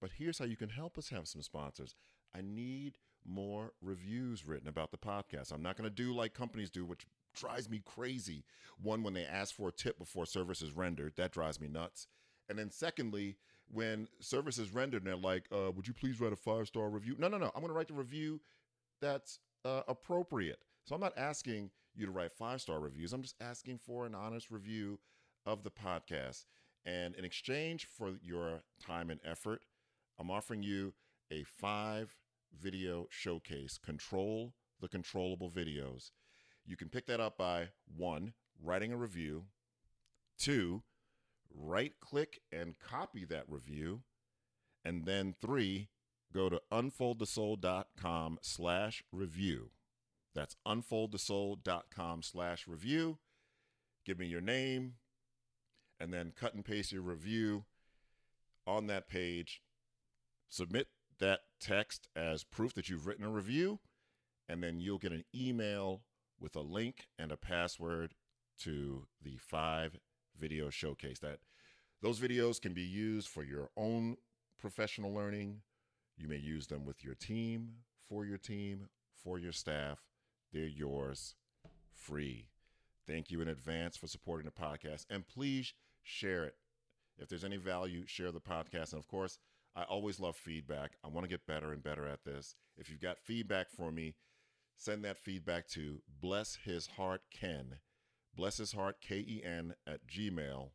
But 0.00 0.12
here's 0.16 0.38
how 0.38 0.44
you 0.44 0.56
can 0.56 0.70
help 0.70 0.96
us 0.96 1.08
have 1.08 1.26
some 1.26 1.42
sponsors. 1.42 1.96
I 2.34 2.40
need 2.42 2.98
more 3.26 3.72
reviews 3.82 4.46
written 4.46 4.68
about 4.68 4.90
the 4.90 4.98
podcast. 4.98 5.52
I'm 5.52 5.62
not 5.62 5.76
going 5.76 5.88
to 5.88 5.94
do 5.94 6.14
like 6.14 6.34
companies 6.34 6.70
do, 6.70 6.84
which 6.84 7.06
drives 7.34 7.68
me 7.68 7.82
crazy. 7.84 8.44
One, 8.82 9.02
when 9.02 9.14
they 9.14 9.24
ask 9.24 9.54
for 9.54 9.68
a 9.68 9.72
tip 9.72 9.98
before 9.98 10.26
service 10.26 10.62
is 10.62 10.72
rendered, 10.72 11.14
that 11.16 11.32
drives 11.32 11.60
me 11.60 11.68
nuts. 11.68 12.06
And 12.48 12.58
then 12.58 12.70
secondly, 12.70 13.36
when 13.72 14.08
service 14.20 14.58
is 14.58 14.74
rendered 14.74 15.02
and 15.02 15.06
they're 15.06 15.16
like, 15.16 15.44
uh, 15.52 15.70
would 15.70 15.86
you 15.86 15.94
please 15.94 16.20
write 16.20 16.32
a 16.32 16.36
five 16.36 16.66
star 16.66 16.88
review? 16.88 17.14
No, 17.18 17.28
no, 17.28 17.38
no. 17.38 17.50
I'm 17.54 17.60
going 17.60 17.68
to 17.68 17.74
write 17.74 17.88
the 17.88 17.94
review 17.94 18.40
that's 19.00 19.38
uh, 19.64 19.82
appropriate. 19.86 20.58
So 20.84 20.94
I'm 20.94 21.00
not 21.00 21.16
asking 21.16 21.70
you 21.94 22.06
to 22.06 22.12
write 22.12 22.32
five 22.32 22.60
star 22.60 22.80
reviews. 22.80 23.12
I'm 23.12 23.22
just 23.22 23.36
asking 23.40 23.78
for 23.78 24.06
an 24.06 24.14
honest 24.14 24.50
review 24.50 24.98
of 25.46 25.62
the 25.62 25.70
podcast. 25.70 26.46
And 26.84 27.14
in 27.14 27.24
exchange 27.24 27.86
for 27.86 28.12
your 28.22 28.62
time 28.84 29.10
and 29.10 29.20
effort, 29.24 29.62
I'm 30.18 30.30
offering 30.30 30.62
you 30.62 30.94
a 31.30 31.44
five 31.44 32.16
video 32.58 33.06
showcase. 33.10 33.78
Control 33.78 34.54
the 34.80 34.88
controllable 34.88 35.50
videos. 35.50 36.10
You 36.64 36.76
can 36.76 36.88
pick 36.88 37.06
that 37.06 37.20
up 37.20 37.38
by 37.38 37.68
one, 37.96 38.34
writing 38.62 38.92
a 38.92 38.96
review, 38.96 39.44
two, 40.38 40.82
right 41.54 41.92
click 42.00 42.40
and 42.52 42.78
copy 42.78 43.24
that 43.24 43.44
review, 43.48 44.02
and 44.84 45.04
then 45.04 45.34
three, 45.40 45.88
go 46.32 46.48
to 46.48 46.60
unfoldthesoul.com 46.72 48.38
slash 48.42 49.02
review. 49.12 49.70
That's 50.34 50.56
unfoldthesoul.com 50.66 52.22
slash 52.22 52.68
review. 52.68 53.18
Give 54.06 54.18
me 54.18 54.26
your 54.26 54.40
name 54.40 54.94
and 55.98 56.12
then 56.12 56.32
cut 56.34 56.54
and 56.54 56.64
paste 56.64 56.92
your 56.92 57.02
review 57.02 57.64
on 58.66 58.86
that 58.86 59.08
page. 59.08 59.60
Submit 60.48 60.88
that 61.20 61.40
text 61.60 62.08
as 62.16 62.44
proof 62.44 62.74
that 62.74 62.88
you've 62.88 63.06
written 63.06 63.24
a 63.24 63.30
review, 63.30 63.78
and 64.48 64.62
then 64.62 64.80
you'll 64.80 64.98
get 64.98 65.12
an 65.12 65.24
email 65.34 66.02
with 66.40 66.56
a 66.56 66.60
link 66.60 67.06
and 67.18 67.30
a 67.30 67.36
password 67.36 68.14
to 68.58 69.06
the 69.22 69.36
five 69.36 69.98
video 70.38 70.70
showcase 70.70 71.18
that 71.20 71.38
those 72.02 72.18
videos 72.18 72.60
can 72.60 72.72
be 72.72 72.82
used 72.82 73.28
for 73.28 73.44
your 73.44 73.68
own 73.76 74.16
professional 74.58 75.12
learning. 75.12 75.60
You 76.16 76.28
may 76.28 76.36
use 76.36 76.66
them 76.66 76.84
with 76.84 77.04
your 77.04 77.14
team 77.14 77.72
for 78.08 78.24
your 78.24 78.38
team 78.38 78.88
for 79.22 79.38
your 79.38 79.52
staff. 79.52 79.98
They're 80.52 80.64
yours 80.64 81.34
free. 81.92 82.48
Thank 83.06 83.30
you 83.30 83.40
in 83.40 83.48
advance 83.48 83.96
for 83.96 84.06
supporting 84.06 84.46
the 84.46 84.62
podcast 84.62 85.04
and 85.10 85.26
please 85.26 85.74
share 86.02 86.44
it. 86.44 86.56
If 87.18 87.28
there's 87.28 87.44
any 87.44 87.58
value 87.58 88.04
share 88.06 88.32
the 88.32 88.40
podcast 88.40 88.92
and 88.92 88.98
of 88.98 89.08
course 89.08 89.38
i 89.76 89.82
always 89.84 90.20
love 90.20 90.36
feedback. 90.36 90.92
I 91.04 91.08
want 91.08 91.24
to 91.24 91.30
get 91.30 91.46
better 91.46 91.72
and 91.72 91.82
better 91.82 92.06
at 92.06 92.24
this. 92.24 92.54
If 92.76 92.90
you've 92.90 93.00
got 93.00 93.18
feedback 93.18 93.70
for 93.70 93.90
me 93.90 94.14
send 94.80 95.04
that 95.04 95.18
feedback 95.18 95.68
to 95.68 96.00
bless 96.22 96.56
his 96.64 96.86
heart 96.86 97.20
ken 97.30 97.76
bless 98.34 98.56
his 98.56 98.72
heart 98.72 98.96
k-e-n 99.02 99.74
at 99.86 100.00
gmail.com 100.06 100.70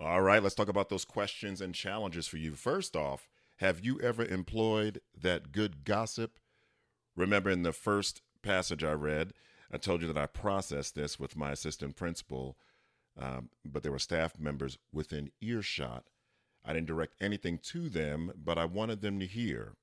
all 0.00 0.20
right 0.20 0.42
let's 0.42 0.56
talk 0.56 0.68
about 0.68 0.88
those 0.88 1.04
questions 1.04 1.60
and 1.60 1.76
challenges 1.76 2.26
for 2.26 2.38
you. 2.38 2.56
First 2.56 2.96
off 2.96 3.28
have 3.58 3.84
you 3.84 4.00
ever 4.00 4.24
employed 4.24 5.00
that 5.16 5.52
good 5.52 5.84
gossip? 5.84 6.40
Remember 7.14 7.50
in 7.50 7.62
the 7.62 7.72
first 7.72 8.20
passage 8.42 8.82
i 8.82 8.90
read 8.90 9.32
i 9.70 9.76
told 9.76 10.02
you 10.02 10.08
that 10.08 10.18
i 10.18 10.26
processed 10.26 10.96
this 10.96 11.20
with 11.20 11.36
my 11.36 11.52
assistant 11.52 11.94
principal 11.94 12.56
um, 13.18 13.50
but 13.64 13.82
there 13.82 13.92
were 13.92 13.98
staff 13.98 14.38
members 14.38 14.78
within 14.92 15.30
earshot 15.40 16.04
I 16.64 16.72
didn't 16.72 16.86
direct 16.86 17.14
anything 17.20 17.58
to 17.64 17.88
them, 17.88 18.32
but 18.36 18.58
I 18.58 18.64
wanted 18.64 19.00
them 19.00 19.18
to 19.20 19.26
hear 19.26 19.74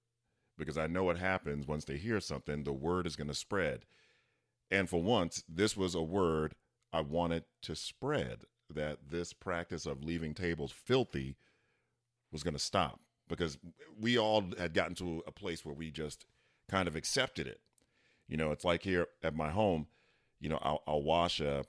because 0.57 0.77
I 0.77 0.87
know 0.87 1.03
what 1.03 1.17
happens 1.17 1.67
once 1.67 1.85
they 1.85 1.97
hear 1.97 2.19
something, 2.19 2.63
the 2.63 2.73
word 2.73 3.07
is 3.07 3.15
going 3.15 3.27
to 3.27 3.33
spread. 3.33 3.85
And 4.69 4.89
for 4.89 5.01
once, 5.01 5.43
this 5.47 5.75
was 5.75 5.95
a 5.95 6.01
word 6.01 6.55
I 6.91 7.01
wanted 7.01 7.45
to 7.63 7.75
spread 7.75 8.41
that 8.69 9.09
this 9.09 9.33
practice 9.33 9.85
of 9.85 10.03
leaving 10.03 10.33
tables 10.33 10.71
filthy 10.71 11.37
was 12.31 12.43
going 12.43 12.53
to 12.53 12.59
stop 12.59 12.99
because 13.27 13.57
we 13.99 14.17
all 14.17 14.43
had 14.57 14.73
gotten 14.73 14.95
to 14.95 15.23
a 15.25 15.31
place 15.31 15.65
where 15.65 15.73
we 15.73 15.91
just 15.91 16.25
kind 16.69 16.87
of 16.87 16.95
accepted 16.95 17.47
it. 17.47 17.61
You 18.27 18.37
know, 18.37 18.51
it's 18.51 18.65
like 18.65 18.83
here 18.83 19.07
at 19.23 19.35
my 19.35 19.49
home, 19.49 19.87
you 20.39 20.49
know, 20.49 20.59
I'll, 20.61 20.83
I'll 20.87 21.01
wash 21.01 21.39
a, 21.39 21.63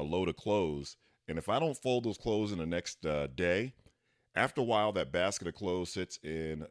a 0.00 0.02
load 0.02 0.28
of 0.28 0.36
clothes. 0.36 0.96
And 1.28 1.38
if 1.38 1.48
I 1.48 1.58
don't 1.58 1.76
fold 1.76 2.04
those 2.04 2.18
clothes 2.18 2.52
in 2.52 2.58
the 2.58 2.66
next 2.66 3.06
uh, 3.06 3.28
day, 3.28 3.74
after 4.34 4.60
a 4.60 4.64
while, 4.64 4.92
that 4.92 5.12
basket 5.12 5.48
of 5.48 5.54
clothes 5.54 5.92
sits 5.92 6.18
in 6.22 6.66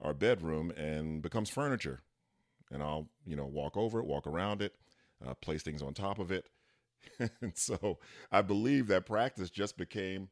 our 0.00 0.14
bedroom 0.14 0.70
and 0.72 1.22
becomes 1.22 1.50
furniture. 1.50 2.00
And 2.70 2.82
I'll, 2.82 3.08
you 3.24 3.36
know, 3.36 3.46
walk 3.46 3.76
over 3.76 4.00
it, 4.00 4.06
walk 4.06 4.26
around 4.26 4.62
it, 4.62 4.74
uh, 5.26 5.34
place 5.34 5.62
things 5.62 5.82
on 5.82 5.94
top 5.94 6.18
of 6.18 6.30
it. 6.30 6.46
and 7.40 7.56
so 7.56 7.98
I 8.30 8.42
believe 8.42 8.88
that 8.88 9.06
practice 9.06 9.50
just 9.50 9.76
became 9.76 10.28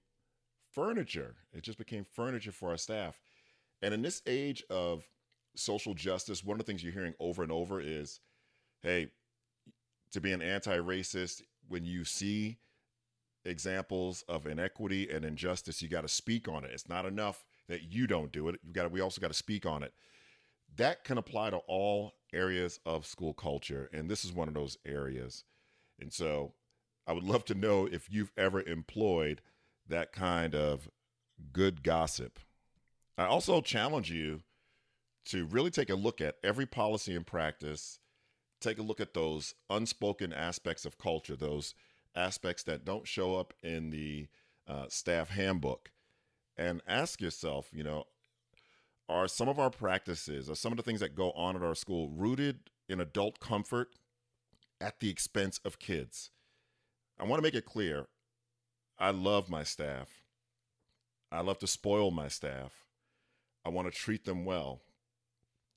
furniture. 0.73 1.37
It 1.53 1.63
just 1.63 1.79
became 1.79 2.05
furniture 2.05 2.53
for 2.53 2.71
our 2.71 2.77
staff. 2.77 3.21
And 3.83 3.95
in 3.95 4.03
this 4.03 4.23
age 4.27 4.65
of 4.71 5.07
social 5.57 5.95
justice, 5.95 6.45
one 6.45 6.59
of 6.59 6.67
the 6.67 6.71
things 6.71 6.83
you're 6.83 6.93
hearing 6.93 7.15
over 7.21 7.43
and 7.43 7.53
over 7.53 7.81
is 7.81 8.21
hey, 8.83 9.09
to 10.13 10.21
be 10.21 10.33
an 10.33 10.43
anti 10.43 10.77
racist, 10.79 11.43
when 11.68 11.85
you 11.85 12.04
see 12.04 12.59
examples 13.44 14.23
of 14.28 14.47
inequity 14.47 15.11
and 15.11 15.25
injustice, 15.25 15.83
you 15.83 15.88
got 15.88 16.02
to 16.02 16.09
speak 16.09 16.49
on 16.49 16.64
it. 16.64 16.71
It's 16.73 16.88
not 16.88 17.06
enough 17.06 17.44
that 17.68 17.92
you 17.92 18.06
don't 18.06 18.33
do 18.33 18.49
it. 18.49 18.61
You 18.62 18.73
got 18.73 18.90
we 18.90 19.00
also 19.00 19.21
got 19.21 19.28
to 19.28 19.35
speak 19.35 19.66
on 19.66 19.83
it. 19.83 19.92
That 20.76 21.04
can 21.04 21.18
apply 21.18 21.50
to 21.50 21.59
all 21.59 22.14
areas 22.33 22.80
of 22.85 23.06
school 23.06 23.33
culture, 23.33 23.88
and 23.92 24.11
this 24.11 24.25
is 24.25 24.33
one 24.33 24.49
of 24.49 24.54
those 24.54 24.76
areas. 24.85 25.44
And 26.00 26.12
so, 26.12 26.54
I 27.06 27.12
would 27.12 27.23
love 27.23 27.44
to 27.47 27.54
know 27.54 27.87
if 27.87 28.11
you've 28.11 28.33
ever 28.37 28.61
employed 28.62 29.40
that 29.88 30.12
kind 30.12 30.54
of 30.54 30.88
good 31.52 31.83
gossip. 31.83 32.38
I 33.16 33.26
also 33.26 33.61
challenge 33.61 34.11
you 34.11 34.42
to 35.26 35.47
really 35.47 35.71
take 35.71 35.90
a 35.90 35.94
look 35.94 36.21
at 36.21 36.37
every 36.42 36.66
policy 36.66 37.14
and 37.14 37.26
practice, 37.26 37.99
take 38.64 38.78
a 38.78 38.83
look 38.83 39.00
at 39.00 39.14
those 39.14 39.54
unspoken 39.71 40.33
aspects 40.33 40.85
of 40.85 40.99
culture, 40.99 41.37
those 41.37 41.75
aspects 42.16 42.62
that 42.64 42.85
don't 42.85 43.06
show 43.06 43.37
up 43.37 43.52
in 43.62 43.90
the 43.90 44.28
uh, 44.66 44.87
staff 44.88 45.30
handbook, 45.30 45.90
and 46.56 46.80
ask 46.87 47.21
yourself, 47.21 47.68
you 47.73 47.85
know, 47.85 48.04
are 49.09 49.28
some 49.28 49.49
of 49.49 49.59
our 49.59 49.71
practices, 49.71 50.49
are 50.49 50.54
some 50.54 50.73
of 50.73 50.76
the 50.76 50.83
things 50.83 51.00
that 51.00 51.14
go 51.14 51.30
on 51.33 51.56
at 51.56 51.62
our 51.62 51.75
school 51.75 52.09
rooted 52.09 52.71
in 52.88 53.00
adult 53.00 53.40
comfort 53.40 53.90
at 54.80 55.00
the 55.00 55.11
expense 55.11 55.61
of 55.64 55.78
kids? 55.78 56.30
I 57.18 57.25
want 57.25 57.38
to 57.38 57.42
make 57.42 57.54
it 57.54 57.66
clear 57.66 58.06
I 58.99 59.11
love 59.11 59.50
my 59.50 59.64
staff. 59.64 60.09
I 61.30 61.40
love 61.40 61.59
to 61.59 61.66
spoil 61.66 62.11
my 62.12 62.28
staff. 62.28 62.73
I 63.64 63.68
want 63.71 63.92
to 63.92 63.99
treat 63.99 64.25
them 64.25 64.44
well. 64.44 64.83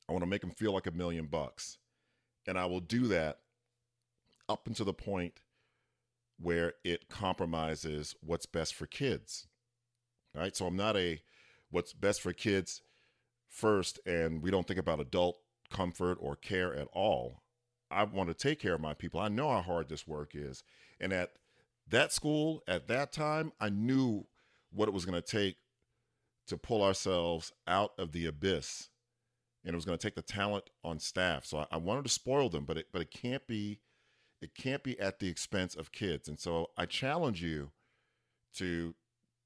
I 0.08 0.12
want 0.12 0.22
to 0.22 0.30
make 0.30 0.42
them 0.42 0.52
feel 0.52 0.72
like 0.74 0.88
a 0.88 0.92
million 0.92 1.26
bucks. 1.26 1.80
And 2.48 2.58
I 2.58 2.66
will 2.66 2.80
do 2.80 3.08
that 3.08 3.40
up 4.50 4.68
until 4.68 4.86
the 4.86 4.94
point 4.94 5.42
where 6.40 6.74
it 6.84 7.10
compromises 7.10 8.16
what's 8.22 8.46
best 8.46 8.74
for 8.74 8.86
kids. 8.86 9.48
All 10.36 10.42
right. 10.42 10.56
So 10.56 10.66
I'm 10.66 10.76
not 10.76 10.96
a 10.96 11.22
what's 11.72 11.94
best 11.94 12.22
for 12.22 12.34
kids 12.34 12.82
first, 13.50 14.00
and 14.06 14.42
we 14.42 14.52
don't 14.52 14.68
think 14.68 14.80
about 14.80 15.00
adult 15.00 15.40
comfort 15.72 16.18
or 16.22 16.36
care 16.36 16.74
at 16.74 16.88
all. 16.94 17.42
I 17.90 18.04
want 18.04 18.30
to 18.30 18.34
take 18.34 18.60
care 18.60 18.74
of 18.74 18.82
my 18.82 18.94
people. 18.94 19.20
I 19.20 19.30
know 19.30 19.50
how 19.50 19.62
hard 19.62 19.90
this 19.90 20.08
work 20.08 20.32
is. 20.34 20.64
And 21.00 21.14
at 21.14 21.32
that 21.90 22.12
school, 22.12 22.62
at 22.68 22.88
that 22.88 23.12
time, 23.12 23.54
I 23.60 23.70
knew 23.70 24.26
what 24.72 24.88
it 24.88 24.94
was 24.94 25.06
going 25.06 25.22
to 25.22 25.28
take 25.28 25.58
to 26.48 26.58
pull 26.58 26.84
ourselves 26.84 27.52
out 27.68 27.94
of 27.98 28.12
the 28.12 28.26
abyss. 28.26 28.90
And 29.68 29.74
it 29.74 29.76
was 29.76 29.86
going 29.86 29.98
to 29.98 30.02
take 30.02 30.16
the 30.16 30.22
talent 30.22 30.70
on 30.84 30.98
staff. 30.98 31.46
So 31.46 31.60
I, 31.60 31.68
I 31.72 31.78
wanted 31.78 32.06
to 32.06 32.10
spoil 32.10 32.50
them, 32.50 32.64
but 32.66 32.78
it, 32.78 32.88
but 32.92 33.02
it 33.02 33.12
can't 33.12 33.46
be 33.46 33.82
it 34.42 34.56
can't 34.56 34.84
be 34.84 35.00
at 35.00 35.20
the 35.20 35.28
expense 35.28 35.76
of 35.76 35.92
kids. 35.92 36.28
And 36.28 36.40
so 36.40 36.70
I 36.78 36.86
challenge 36.86 37.44
you 37.44 37.72
to 38.56 38.96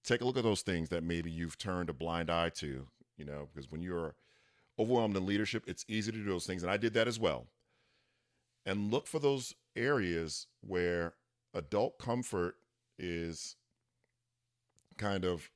take 0.04 0.22
a 0.22 0.26
look 0.26 0.38
at 0.38 0.44
those 0.44 0.62
things 0.62 0.90
that 0.90 1.04
maybe 1.04 1.32
you've 1.32 1.58
turned 1.58 1.90
a 1.90 1.94
blind 1.94 2.30
eye 2.30 2.50
to, 2.50 2.88
you 3.18 3.26
know, 3.26 3.48
because 3.54 3.72
when 3.72 3.82
you're 3.82 4.16
overwhelmed 4.78 5.16
in 5.16 5.26
leadership, 5.26 5.64
it's 5.68 5.86
easy 5.88 6.12
to 6.12 6.18
do 6.18 6.26
those 6.26 6.46
things. 6.46 6.64
And 6.64 6.72
I 6.72 6.78
did 6.78 6.94
that 6.94 7.08
as 7.08 7.20
well. 7.20 7.48
And 8.66 8.92
look 8.92 9.08
for 9.08 9.20
those 9.20 9.56
areas 9.76 10.48
where 10.62 11.14
adult 11.54 11.98
comfort 11.98 12.56
is 13.00 13.56
kind 14.98 15.26
of 15.26 15.50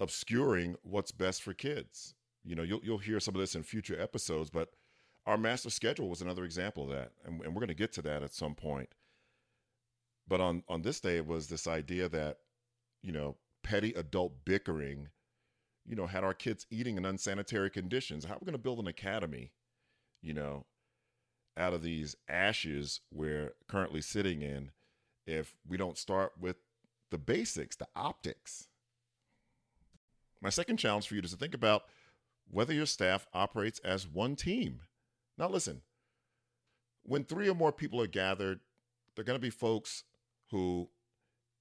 obscuring 0.00 0.76
what's 0.82 1.12
best 1.12 1.42
for 1.42 1.52
kids. 1.52 2.14
You 2.44 2.56
know, 2.56 2.62
you'll 2.62 2.80
you'll 2.82 2.98
hear 2.98 3.20
some 3.20 3.34
of 3.34 3.40
this 3.40 3.54
in 3.54 3.62
future 3.62 4.00
episodes, 4.00 4.50
but 4.50 4.70
our 5.26 5.38
master 5.38 5.70
schedule 5.70 6.08
was 6.08 6.20
another 6.20 6.44
example 6.44 6.84
of 6.84 6.90
that, 6.90 7.12
and, 7.24 7.40
and 7.42 7.54
we're 7.54 7.60
going 7.60 7.68
to 7.68 7.74
get 7.74 7.92
to 7.92 8.02
that 8.02 8.22
at 8.22 8.34
some 8.34 8.54
point. 8.54 8.88
But 10.26 10.40
on 10.40 10.62
on 10.68 10.82
this 10.82 11.00
day, 11.00 11.16
it 11.16 11.26
was 11.26 11.48
this 11.48 11.66
idea 11.66 12.08
that 12.08 12.38
you 13.02 13.12
know 13.12 13.36
petty 13.62 13.92
adult 13.94 14.44
bickering, 14.44 15.08
you 15.86 15.96
know, 15.96 16.06
had 16.06 16.24
our 16.24 16.34
kids 16.34 16.66
eating 16.70 16.96
in 16.96 17.04
unsanitary 17.04 17.70
conditions. 17.70 18.24
How 18.24 18.34
are 18.34 18.38
we 18.40 18.46
going 18.46 18.52
to 18.52 18.58
build 18.58 18.80
an 18.80 18.88
academy, 18.88 19.52
you 20.20 20.34
know, 20.34 20.66
out 21.56 21.74
of 21.74 21.82
these 21.82 22.16
ashes 22.28 23.00
we're 23.12 23.54
currently 23.68 24.00
sitting 24.00 24.42
in, 24.42 24.70
if 25.26 25.54
we 25.68 25.76
don't 25.76 25.98
start 25.98 26.32
with 26.40 26.56
the 27.10 27.18
basics, 27.18 27.76
the 27.76 27.88
optics? 27.94 28.68
My 30.40 30.50
second 30.50 30.78
challenge 30.78 31.06
for 31.06 31.14
you 31.14 31.22
is 31.22 31.30
to 31.30 31.36
think 31.36 31.54
about 31.54 31.84
whether 32.52 32.74
your 32.74 32.86
staff 32.86 33.26
operates 33.32 33.80
as 33.80 34.06
one 34.06 34.36
team. 34.36 34.80
Now, 35.38 35.48
listen, 35.48 35.80
when 37.02 37.24
three 37.24 37.48
or 37.48 37.54
more 37.54 37.72
people 37.72 38.00
are 38.00 38.06
gathered, 38.06 38.60
there 39.16 39.22
are 39.22 39.24
going 39.24 39.38
to 39.38 39.42
be 39.42 39.50
folks 39.50 40.04
who 40.50 40.90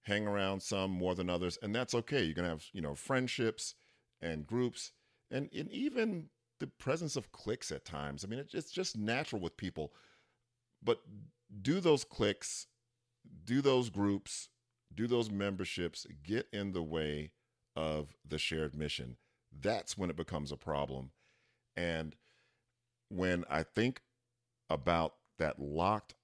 hang 0.03 0.27
around 0.27 0.61
some 0.61 0.91
more 0.91 1.15
than 1.15 1.29
others, 1.29 1.57
and 1.61 1.73
that's 1.73 1.95
okay. 1.95 2.23
You're 2.23 2.35
going 2.35 2.45
to 2.45 2.51
have, 2.51 2.65
you 2.73 2.81
know, 2.81 2.93
friendships 2.93 3.73
and 4.21 4.45
groups, 4.45 4.91
and, 5.31 5.49
and 5.57 5.71
even 5.71 6.27
the 6.59 6.67
presence 6.67 7.15
of 7.15 7.31
cliques 7.31 7.71
at 7.71 7.85
times. 7.85 8.23
I 8.23 8.27
mean, 8.27 8.43
it's 8.53 8.71
just 8.71 8.97
natural 8.97 9.41
with 9.41 9.57
people. 9.57 9.93
But 10.83 10.99
do 11.61 11.79
those 11.79 12.03
cliques, 12.03 12.67
do 13.45 13.61
those 13.61 13.89
groups, 13.89 14.49
do 14.93 15.07
those 15.07 15.31
memberships 15.31 16.05
get 16.23 16.47
in 16.51 16.73
the 16.73 16.83
way 16.83 17.31
of 17.75 18.09
the 18.27 18.37
shared 18.37 18.75
mission? 18.75 19.15
That's 19.59 19.97
when 19.97 20.09
it 20.09 20.15
becomes 20.15 20.51
a 20.51 20.57
problem. 20.57 21.11
And 21.75 22.15
when 23.09 23.45
I 23.49 23.63
think 23.63 24.01
about 24.69 25.15
that 25.37 25.59
locked 25.59 26.15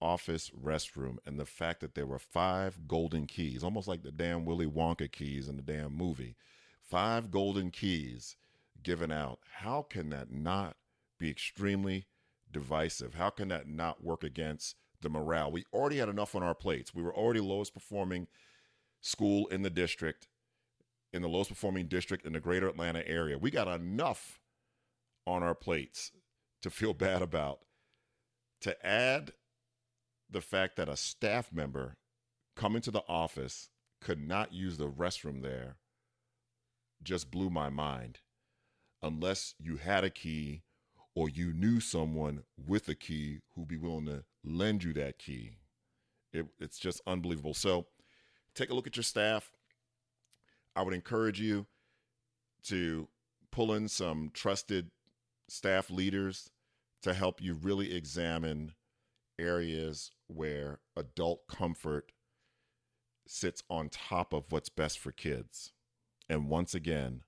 office 0.00 0.50
restroom 0.50 1.18
and 1.26 1.38
the 1.38 1.44
fact 1.44 1.80
that 1.80 1.94
there 1.94 2.06
were 2.06 2.18
five 2.18 2.88
golden 2.88 3.26
keys, 3.26 3.62
almost 3.62 3.88
like 3.88 4.02
the 4.02 4.12
damn 4.12 4.44
Willy 4.44 4.66
Wonka 4.66 5.10
keys 5.10 5.48
in 5.48 5.56
the 5.56 5.62
damn 5.62 5.94
movie, 5.94 6.36
five 6.80 7.30
golden 7.30 7.70
keys 7.70 8.36
given 8.82 9.12
out, 9.12 9.40
how 9.56 9.82
can 9.82 10.10
that 10.10 10.30
not 10.30 10.76
be 11.18 11.28
extremely 11.28 12.06
divisive? 12.50 13.14
How 13.14 13.30
can 13.30 13.48
that 13.48 13.68
not 13.68 14.02
work 14.02 14.24
against 14.24 14.76
the 15.02 15.10
morale? 15.10 15.52
We 15.52 15.64
already 15.72 15.98
had 15.98 16.08
enough 16.08 16.34
on 16.34 16.42
our 16.42 16.54
plates. 16.54 16.94
We 16.94 17.02
were 17.02 17.14
already 17.14 17.40
lowest 17.40 17.74
performing 17.74 18.26
school 19.00 19.46
in 19.48 19.62
the 19.62 19.70
district, 19.70 20.28
in 21.12 21.22
the 21.22 21.28
lowest 21.28 21.50
performing 21.50 21.86
district 21.86 22.24
in 22.24 22.32
the 22.32 22.40
greater 22.40 22.68
Atlanta 22.68 23.06
area. 23.06 23.38
We 23.38 23.50
got 23.50 23.68
enough 23.68 24.40
on 25.26 25.42
our 25.42 25.54
plates 25.54 26.12
to 26.62 26.70
feel 26.70 26.94
bad 26.94 27.22
about. 27.22 27.60
To 28.62 28.86
add 28.86 29.32
the 30.28 30.42
fact 30.42 30.76
that 30.76 30.88
a 30.88 30.96
staff 30.96 31.52
member 31.52 31.96
coming 32.56 32.82
to 32.82 32.90
the 32.90 33.02
office 33.08 33.70
could 34.00 34.20
not 34.20 34.52
use 34.52 34.76
the 34.76 34.88
restroom 34.88 35.42
there 35.42 35.76
just 37.02 37.30
blew 37.30 37.50
my 37.50 37.70
mind. 37.70 38.18
Unless 39.02 39.54
you 39.58 39.76
had 39.76 40.04
a 40.04 40.10
key 40.10 40.62
or 41.14 41.28
you 41.28 41.52
knew 41.52 41.80
someone 41.80 42.44
with 42.56 42.88
a 42.88 42.94
key 42.94 43.38
who'd 43.54 43.68
be 43.68 43.76
willing 43.76 44.06
to 44.06 44.24
lend 44.44 44.84
you 44.84 44.92
that 44.92 45.18
key. 45.18 45.56
It, 46.32 46.46
it's 46.58 46.78
just 46.78 47.00
unbelievable. 47.06 47.54
So 47.54 47.86
take 48.54 48.70
a 48.70 48.74
look 48.74 48.86
at 48.86 48.96
your 48.96 49.02
staff. 49.02 49.50
I 50.74 50.82
would 50.82 50.94
encourage 50.94 51.40
you 51.40 51.66
to 52.64 53.08
pull 53.50 53.72
in 53.72 53.88
some 53.88 54.30
trusted 54.32 54.90
staff 55.48 55.90
leaders 55.90 56.50
to 57.02 57.14
help 57.14 57.42
you 57.42 57.54
really 57.54 57.94
examine 57.94 58.74
areas 59.38 60.10
where 60.26 60.78
adult 60.96 61.46
comfort 61.48 62.12
sits 63.26 63.62
on 63.70 63.88
top 63.88 64.32
of 64.32 64.44
what's 64.50 64.68
best 64.68 64.98
for 64.98 65.12
kids. 65.12 65.72
And 66.28 66.48
once 66.48 66.74
again, 66.74 67.22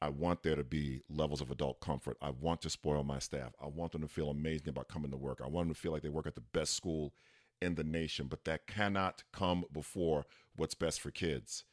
I 0.00 0.08
want 0.10 0.42
there 0.42 0.56
to 0.56 0.64
be 0.64 1.02
levels 1.08 1.40
of 1.40 1.50
adult 1.50 1.80
comfort. 1.80 2.18
I 2.20 2.30
want 2.30 2.60
to 2.62 2.70
spoil 2.70 3.04
my 3.04 3.18
staff. 3.18 3.54
I 3.62 3.68
want 3.68 3.92
them 3.92 4.02
to 4.02 4.08
feel 4.08 4.28
amazing 4.28 4.68
about 4.68 4.88
coming 4.88 5.10
to 5.10 5.16
work. 5.16 5.40
I 5.42 5.48
want 5.48 5.68
them 5.68 5.74
to 5.74 5.80
feel 5.80 5.92
like 5.92 6.02
they 6.02 6.08
work 6.10 6.26
at 6.26 6.34
the 6.34 6.42
best 6.42 6.74
school 6.74 7.14
in 7.62 7.76
the 7.76 7.84
nation, 7.84 8.26
but 8.26 8.44
that 8.44 8.66
cannot 8.66 9.22
come 9.32 9.64
before 9.72 10.26
what's 10.56 10.74
best 10.74 11.00
for 11.00 11.10
kids. 11.10 11.64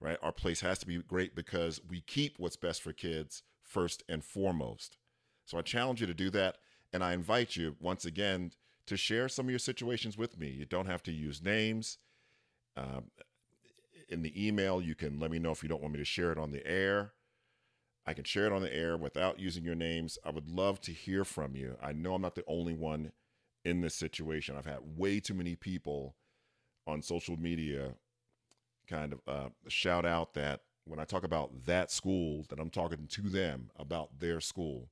Right? 0.00 0.18
Our 0.22 0.32
place 0.32 0.60
has 0.60 0.78
to 0.80 0.86
be 0.86 0.98
great 0.98 1.34
because 1.34 1.80
we 1.88 2.00
keep 2.00 2.38
what's 2.38 2.56
best 2.56 2.82
for 2.82 2.92
kids 2.92 3.42
first 3.62 4.02
and 4.08 4.22
foremost. 4.22 4.98
So 5.46 5.58
I 5.58 5.62
challenge 5.62 6.00
you 6.00 6.06
to 6.06 6.14
do 6.14 6.30
that. 6.30 6.58
And 6.92 7.02
I 7.02 7.12
invite 7.12 7.56
you 7.56 7.76
once 7.80 8.04
again 8.04 8.52
to 8.86 8.96
share 8.96 9.28
some 9.28 9.46
of 9.46 9.50
your 9.50 9.58
situations 9.58 10.16
with 10.16 10.38
me. 10.38 10.48
You 10.48 10.64
don't 10.64 10.86
have 10.86 11.02
to 11.04 11.12
use 11.12 11.42
names. 11.42 11.98
Um, 12.76 13.10
in 14.08 14.22
the 14.22 14.46
email, 14.46 14.80
you 14.80 14.94
can 14.94 15.18
let 15.18 15.30
me 15.30 15.38
know 15.38 15.50
if 15.50 15.62
you 15.62 15.68
don't 15.68 15.82
want 15.82 15.94
me 15.94 15.98
to 15.98 16.04
share 16.04 16.30
it 16.30 16.38
on 16.38 16.52
the 16.52 16.64
air. 16.66 17.12
I 18.06 18.14
can 18.14 18.24
share 18.24 18.46
it 18.46 18.52
on 18.52 18.62
the 18.62 18.74
air 18.74 18.96
without 18.96 19.40
using 19.40 19.64
your 19.64 19.74
names. 19.74 20.16
I 20.24 20.30
would 20.30 20.48
love 20.48 20.80
to 20.82 20.92
hear 20.92 21.24
from 21.24 21.56
you. 21.56 21.76
I 21.82 21.92
know 21.92 22.14
I'm 22.14 22.22
not 22.22 22.36
the 22.36 22.44
only 22.46 22.74
one 22.74 23.10
in 23.64 23.80
this 23.80 23.96
situation. 23.96 24.56
I've 24.56 24.64
had 24.64 24.96
way 24.96 25.18
too 25.18 25.34
many 25.34 25.56
people 25.56 26.14
on 26.86 27.02
social 27.02 27.36
media 27.36 27.94
kind 28.88 29.12
of 29.12 29.20
uh, 29.26 29.48
shout 29.68 30.06
out 30.06 30.34
that 30.34 30.60
when 30.84 30.98
I 30.98 31.04
talk 31.04 31.24
about 31.24 31.66
that 31.66 31.90
school, 31.90 32.44
that 32.48 32.60
I'm 32.60 32.70
talking 32.70 33.06
to 33.08 33.22
them 33.22 33.70
about 33.76 34.20
their 34.20 34.40
school. 34.40 34.88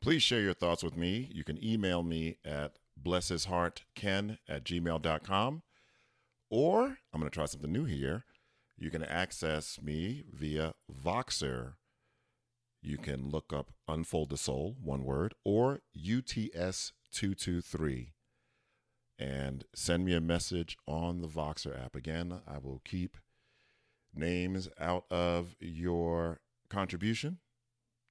Please 0.00 0.22
share 0.22 0.40
your 0.40 0.54
thoughts 0.54 0.82
with 0.82 0.96
me. 0.96 1.28
You 1.32 1.44
can 1.44 1.62
email 1.64 2.02
me 2.02 2.38
at 2.44 2.78
blesshisheartken 3.00 4.38
at 4.48 4.64
gmail.com. 4.64 5.62
Or 6.50 6.84
I'm 6.84 7.20
going 7.20 7.30
to 7.30 7.30
try 7.30 7.44
something 7.46 7.72
new 7.72 7.84
here. 7.84 8.24
You 8.76 8.90
can 8.90 9.04
access 9.04 9.80
me 9.80 10.24
via 10.30 10.74
Voxer. 10.92 11.74
You 12.82 12.98
can 12.98 13.30
look 13.30 13.52
up 13.52 13.70
Unfold 13.88 14.30
the 14.30 14.36
Soul, 14.36 14.76
one 14.82 15.04
word, 15.04 15.34
or 15.44 15.82
UTS223 15.96 18.08
and 19.22 19.64
send 19.74 20.04
me 20.04 20.14
a 20.14 20.20
message 20.20 20.76
on 20.86 21.20
the 21.20 21.28
Voxer 21.28 21.80
app. 21.80 21.94
Again, 21.94 22.40
I 22.46 22.58
will 22.58 22.80
keep 22.84 23.16
names 24.14 24.68
out 24.78 25.04
of 25.10 25.56
your 25.60 26.40
contribution 26.68 27.38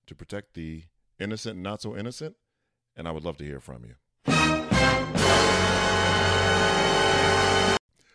to 0.07 0.15
protect 0.15 0.53
the 0.53 0.83
innocent 1.19 1.59
not 1.59 1.81
so 1.81 1.95
innocent, 1.95 2.35
and 2.95 3.07
I 3.07 3.11
would 3.11 3.23
love 3.23 3.37
to 3.37 3.45
hear 3.45 3.59
from 3.59 3.85
you. 3.85 3.95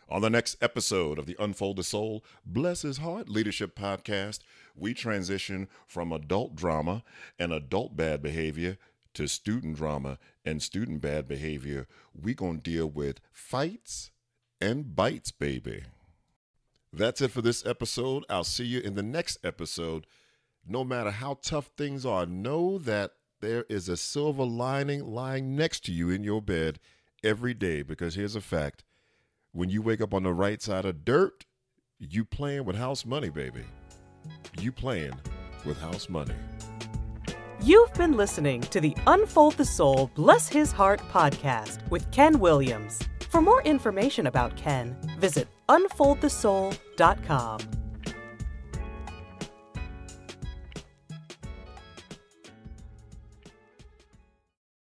On 0.09 0.23
the 0.23 0.31
next 0.31 0.57
episode 0.63 1.19
of 1.19 1.27
the 1.27 1.37
Unfold 1.39 1.77
the 1.77 1.83
Soul, 1.83 2.25
Bless 2.45 2.83
His 2.83 2.99
Heart 2.99 3.29
Leadership 3.29 3.77
Podcast, 3.77 4.39
we 4.77 4.95
transition 4.95 5.69
from 5.87 6.13
adult 6.13 6.55
drama 6.55 7.03
and 7.39 7.53
adult 7.53 7.97
bad 7.97 8.23
behavior 8.23 8.79
to 9.15 9.27
student 9.27 9.77
drama 9.77 10.19
and 10.45 10.63
student 10.63 11.01
bad 11.01 11.27
behavior. 11.27 11.89
we 12.15 12.35
going 12.35 12.61
to 12.61 12.71
deal 12.71 12.87
with 12.87 13.21
fights 13.33 14.11
and 14.61 14.95
bites, 14.95 15.33
baby. 15.33 15.83
That's 16.97 17.21
it 17.21 17.31
for 17.31 17.43
this 17.43 17.67
episode. 17.67 18.25
I'll 18.31 18.43
see 18.43 18.65
you 18.65 18.81
in 18.81 18.95
the 18.95 19.03
next 19.03 19.39
episode. 19.45 20.07
No 20.67 20.83
matter 20.83 21.11
how 21.11 21.39
tough 21.43 21.69
things 21.77 22.07
are, 22.07 22.25
know 22.25 22.79
that 22.79 23.13
there 23.43 23.67
is 23.69 23.91
a 23.91 23.99
silver 23.99 24.45
lining 24.45 25.05
lying 25.05 25.55
next 25.55 25.85
to 25.85 25.93
you 25.93 26.09
in 26.09 26.25
your 26.25 26.41
bed 26.41 26.79
every 27.23 27.53
day 27.53 27.83
because 27.83 28.15
here's 28.15 28.35
a 28.35 28.41
fact 28.41 28.83
when 29.53 29.69
you 29.69 29.83
wake 29.83 30.01
up 30.01 30.15
on 30.15 30.23
the 30.23 30.33
right 30.33 30.63
side 30.63 30.87
of 30.87 31.05
dirt, 31.05 31.45
you 31.99 32.25
playing 32.25 32.65
with 32.65 32.77
house 32.77 33.05
money, 33.05 33.29
baby. 33.29 33.65
You 34.59 34.73
playing 34.73 35.13
with 35.67 35.79
house 35.79 36.09
money. 36.09 36.35
You've 37.63 37.93
been 37.93 38.17
listening 38.17 38.63
to 38.63 38.81
the 38.81 38.97
Unfold 39.07 39.59
the 39.59 39.65
Soul, 39.67 40.11
Bless 40.15 40.49
His 40.49 40.73
Heart 40.73 41.01
podcast 41.13 41.89
with 41.91 42.11
Ken 42.11 42.39
Williams. 42.39 43.01
For 43.31 43.43
more 43.43 43.61
information 43.63 44.29
about 44.29 44.57
Ken, 44.57 44.97
visit 45.19 45.49
unfoldthesoul.com. 45.69 47.86